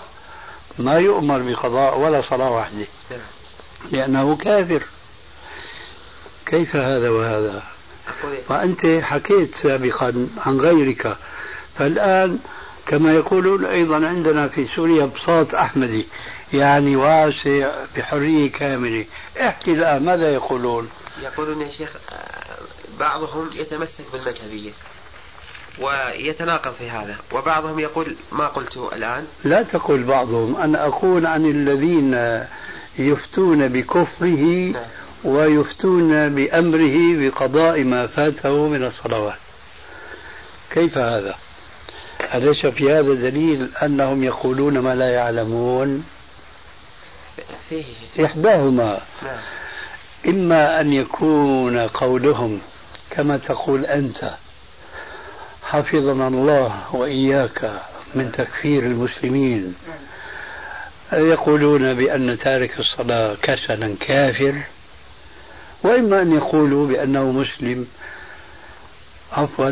[0.81, 2.85] ما يؤمر بقضاء ولا صلاة واحدة
[3.91, 4.83] لأنه كافر.
[6.45, 7.63] كيف هذا وهذا؟
[8.49, 11.17] وأنت حكيت سابقا عن غيرك.
[11.77, 12.39] فالآن
[12.85, 16.07] كما يقولون أيضا عندنا في سوريا بساط أحمدي.
[16.53, 19.05] يعني واسع بحرية كاملة.
[19.41, 20.89] احكي الآن ماذا يقولون؟
[21.21, 21.89] يقولون يا شيخ
[22.99, 24.71] بعضهم يتمسك بالمذهبية.
[25.79, 27.15] ويتناقض في هذا.
[27.33, 29.25] وبعضهم يقول ما قلته الآن.
[29.43, 30.55] لا تقول بعضهم.
[30.55, 32.43] أنا أقول عن الذين
[32.99, 34.83] يفتون بكفره نعم.
[35.23, 39.37] ويفتون بأمره بقضاء ما فاته من الصلوات.
[40.71, 41.35] كيف هذا؟
[42.33, 46.05] أليس في هذا دليل أنهم يقولون ما لا يعلمون؟
[47.69, 47.85] فيه.
[48.25, 49.01] إحداهما.
[49.23, 49.39] نعم.
[50.27, 52.61] إما أن يكون قولهم
[53.09, 54.33] كما تقول أنت.
[55.71, 57.81] حفظنا الله وإياك
[58.15, 59.75] من تكفير المسلمين.
[61.13, 64.55] يقولون بأن تارك الصلاة كسلا كافر
[65.83, 67.87] وإما أن يقولوا بأنه مسلم.
[69.33, 69.71] عفوا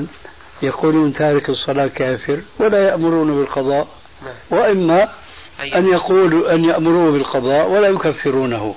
[0.62, 3.88] يقولون تارك الصلاة كافر ولا يأمرون بالقضاء
[4.52, 5.10] وإما
[5.76, 8.76] أن يقولوا أن يأمروه بالقضاء ولا يكفرونه.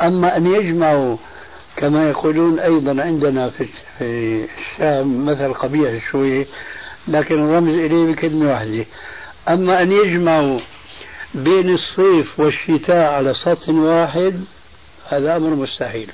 [0.00, 1.16] أما أن يجمعوا
[1.78, 3.68] كما يقولون أيضا عندنا في
[4.00, 6.46] الشام مثل قبيح شوي
[7.08, 8.84] لكن الرمز إليه بكلمة واحدة.
[9.48, 10.60] أما أن يجمعوا
[11.34, 14.44] بين الصيف والشتاء على سطح واحد
[15.08, 16.10] هذا أمر مستحيل.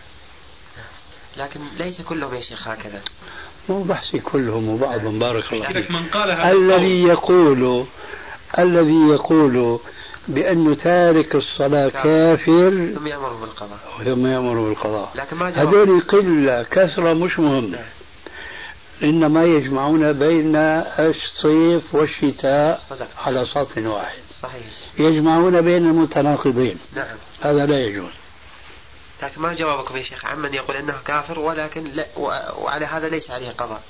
[1.37, 3.03] لكن ليس كلهم يا شيخ هكذا.
[3.69, 5.91] مو بحثي كلهم وبعضهم بارك الله فيك.
[5.91, 7.87] من قال هذا الذي يقول
[8.59, 9.81] الذي يقول
[10.29, 12.91] بأن تارك الصلاة كافر.
[12.95, 13.79] ثم يأمر بالقضاء.
[14.05, 15.13] ثم يأمر بالقضاء.
[15.15, 17.77] لكن ما هذول قلة كثرة مش مهم.
[19.03, 20.57] إنما يجمعون بين
[20.99, 23.09] الصيف والشتاء صدق.
[23.19, 24.19] على سطح واحد.
[24.43, 24.63] صحيح.
[24.99, 26.79] يجمعون بين المتناقضين.
[26.97, 27.17] نعم.
[27.41, 28.13] هذا لا يجوز.
[29.23, 32.07] لكن ما جوابكم يا شيخ؟ عمن يقول إنه كافر ولكن لا
[32.59, 33.83] وعلى هذا ليس عليه قضاء.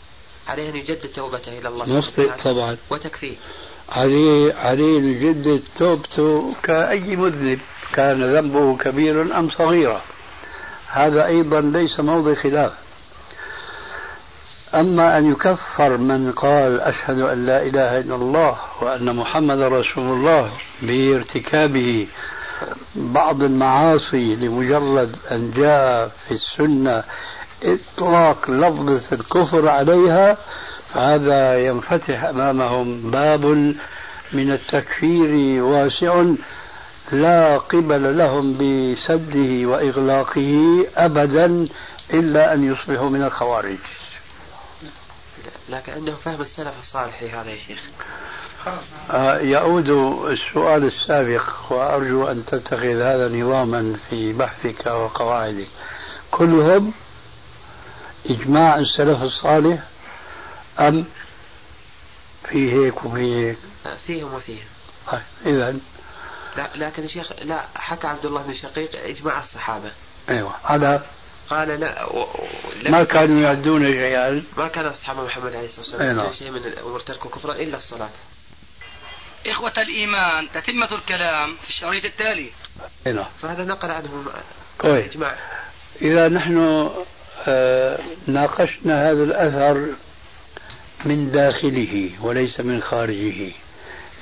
[0.48, 2.76] عليه أن يجدد توبته إلى الله سبحانه مخطئ وتعالى طبعا.
[2.90, 3.36] وتكفيه.
[3.92, 7.58] عليه أن يجدد توبته كأي مذنب
[7.94, 10.00] كان ذنبه كبيرا أم صغيرا
[10.90, 12.72] هذا أيضا ليس موضع خلاف.
[14.74, 20.50] أما أن يكفر من قال أشهد أن لا إله إلا الله وأن محمد رسول الله
[20.82, 22.06] بارتكابه
[22.94, 27.04] بعض المعاصي لمجرد أن جاء في السنة
[27.64, 30.36] إطلاق لفظة الكفر عليها
[30.94, 33.44] فهذا ينفتح أمامهم باب
[34.32, 36.24] من التكفير واسع
[37.12, 41.68] لا قبل لهم بسده وإغلاقه أبدا
[42.12, 43.78] إلا أن يصبحوا من الخوارج.
[45.68, 47.80] لكن انه فهم السلف الصالح في هذا يا شيخ.
[49.10, 49.88] آه، يعود
[50.30, 55.68] السؤال السابق وأرجو أن تتخذ هذا نظاما في بحثك وقواعدك.
[56.30, 56.92] كلهم
[58.30, 59.82] إجماع السلف الصالح
[60.80, 61.04] أم
[62.48, 63.56] في هيك وفي هيك.
[64.06, 64.64] فيهم وفيهم.
[65.12, 65.76] طيب إذا
[66.56, 69.90] لا لكن يا شيخ لا حكى عبد الله بن شقيق إجماع الصحابة.
[70.28, 71.00] أيوة على
[71.50, 72.26] قال لا و...
[72.86, 74.42] ما كانوا أصحاب- يعدون شيئا.
[74.56, 76.26] ما كان أصحاب محمد عليه الصلاة أي والسلام نعم.
[76.26, 78.10] كل شيء من الأمور تركوا كفرا إلا الصلاة.
[79.46, 82.50] إخوة الإيمان تتمة الكلام في الشريط التالي.
[83.06, 84.26] هنا فهذا نقل عنهم
[84.78, 85.34] كويس إجماع.
[86.02, 86.90] إذا نحن
[87.48, 89.86] آه، ناقشنا هذا الأثر
[91.04, 93.52] من داخله وليس من خارجه.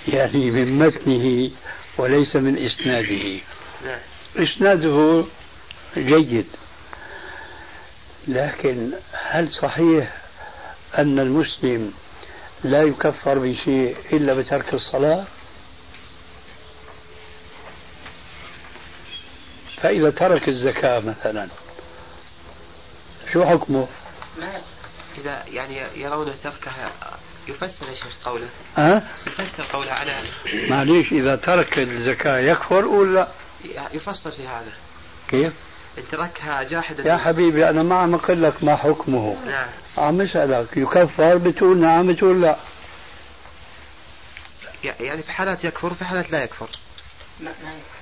[0.09, 1.51] يعني من متنه
[1.99, 3.41] وليس من إسناده.
[3.85, 4.01] نعم.
[4.37, 5.24] إسناده
[5.97, 6.47] جيد.
[8.28, 10.16] لكن هل صحيح
[10.99, 11.93] أن المسلم
[12.64, 15.24] لا يكفر بشيء إلا بترك الصلاة؟
[19.76, 21.49] فإذا ترك الزكاة مثلا
[23.33, 23.87] شو حكمه؟
[25.18, 26.90] اذا يعني يرون تركها
[27.48, 28.48] يفسر يا شيخ قوله.
[28.76, 29.92] ها؟ يفسر قوله.
[29.92, 30.22] على
[30.68, 33.28] معليش إذا ترك الزكاة يكفر ولا؟
[33.92, 34.72] يفسر في هذا.
[35.28, 35.52] كيف؟
[35.98, 39.36] إن تركها جاحدا يا حبيبي أنا ما عم أقول لك ما حكمه.
[39.46, 39.68] نعم.
[39.98, 42.56] عم أسألك يكفر بتقول نعم بتقول لا.
[45.00, 46.68] يعني في حالات يكفر في حالات لا يكفر.
[47.40, 48.01] ما, ما يكفر.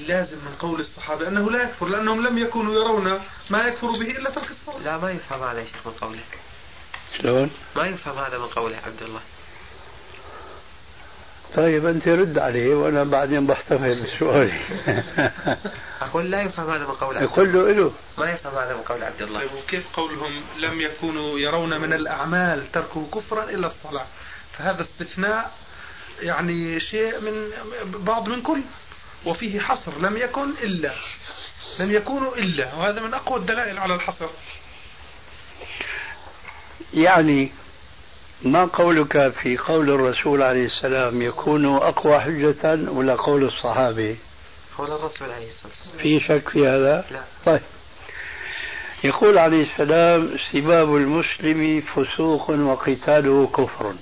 [0.00, 3.20] لازم من قول الصحابة أنه لا يكفر لأنهم لم يكونوا يرون
[3.50, 4.78] ما يكفر به إلا ترك الصلاة.
[4.78, 6.20] لا ما يفهم هذا يا شيخ من قوله
[7.18, 9.20] شلون؟ ما يفهم هذا من قوله عبد الله.
[11.54, 14.60] طيب أنت رد عليه وأنا بعدين بحتفل بسؤالي
[16.02, 17.92] أقول لا يفهم هذا من قول عبد يقول له إله.
[18.18, 19.40] ما يفهم هذا من قول عبد الله.
[19.40, 24.06] طيب وكيف قولهم لم يكونوا يرون من الأعمال تركه كفرا إلا الصلاة؟
[24.52, 25.52] فهذا استثناء
[26.22, 27.50] يعني شيء من
[27.84, 28.60] بعض من كل.
[29.26, 30.94] وفيه حصر لم يكن إلا
[31.80, 34.28] لم يكونوا إلا وهذا من أقوى الدلائل على الحصر.
[36.94, 37.50] يعني
[38.42, 44.16] ما قولك في قول الرسول عليه السلام يكون أقوى حجة ولا قول الصحابة
[44.78, 45.98] قول الرسول عليه الصلاة والسلام.
[45.98, 47.22] في شك في هذا؟ لا.
[47.44, 47.62] طيب.
[49.04, 53.94] يقول عليه السلام سباب المسلم فسوق وقتاله كفر.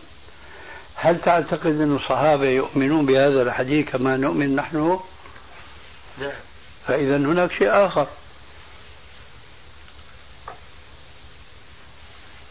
[1.03, 5.01] هل تعتقد أن الصحابة يؤمنون بهذا الحديث كما نؤمن نحن؟
[6.18, 6.32] نعم.
[6.86, 8.07] فإذا هناك شيء آخر.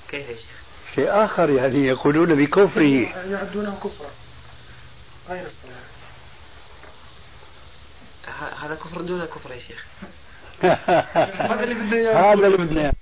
[0.07, 0.59] كيف يا شيخ؟
[0.95, 3.09] شيء آخر يعني يقولون بكفره.
[3.29, 4.09] يعدونه كفرا
[5.29, 5.89] غير الصلاة
[8.65, 9.85] هذا كفر دون كفر يا شيخ.
[11.51, 12.33] هذا اللي بدنا إياه.
[12.33, 12.93] هذا اللي بدنا إياه.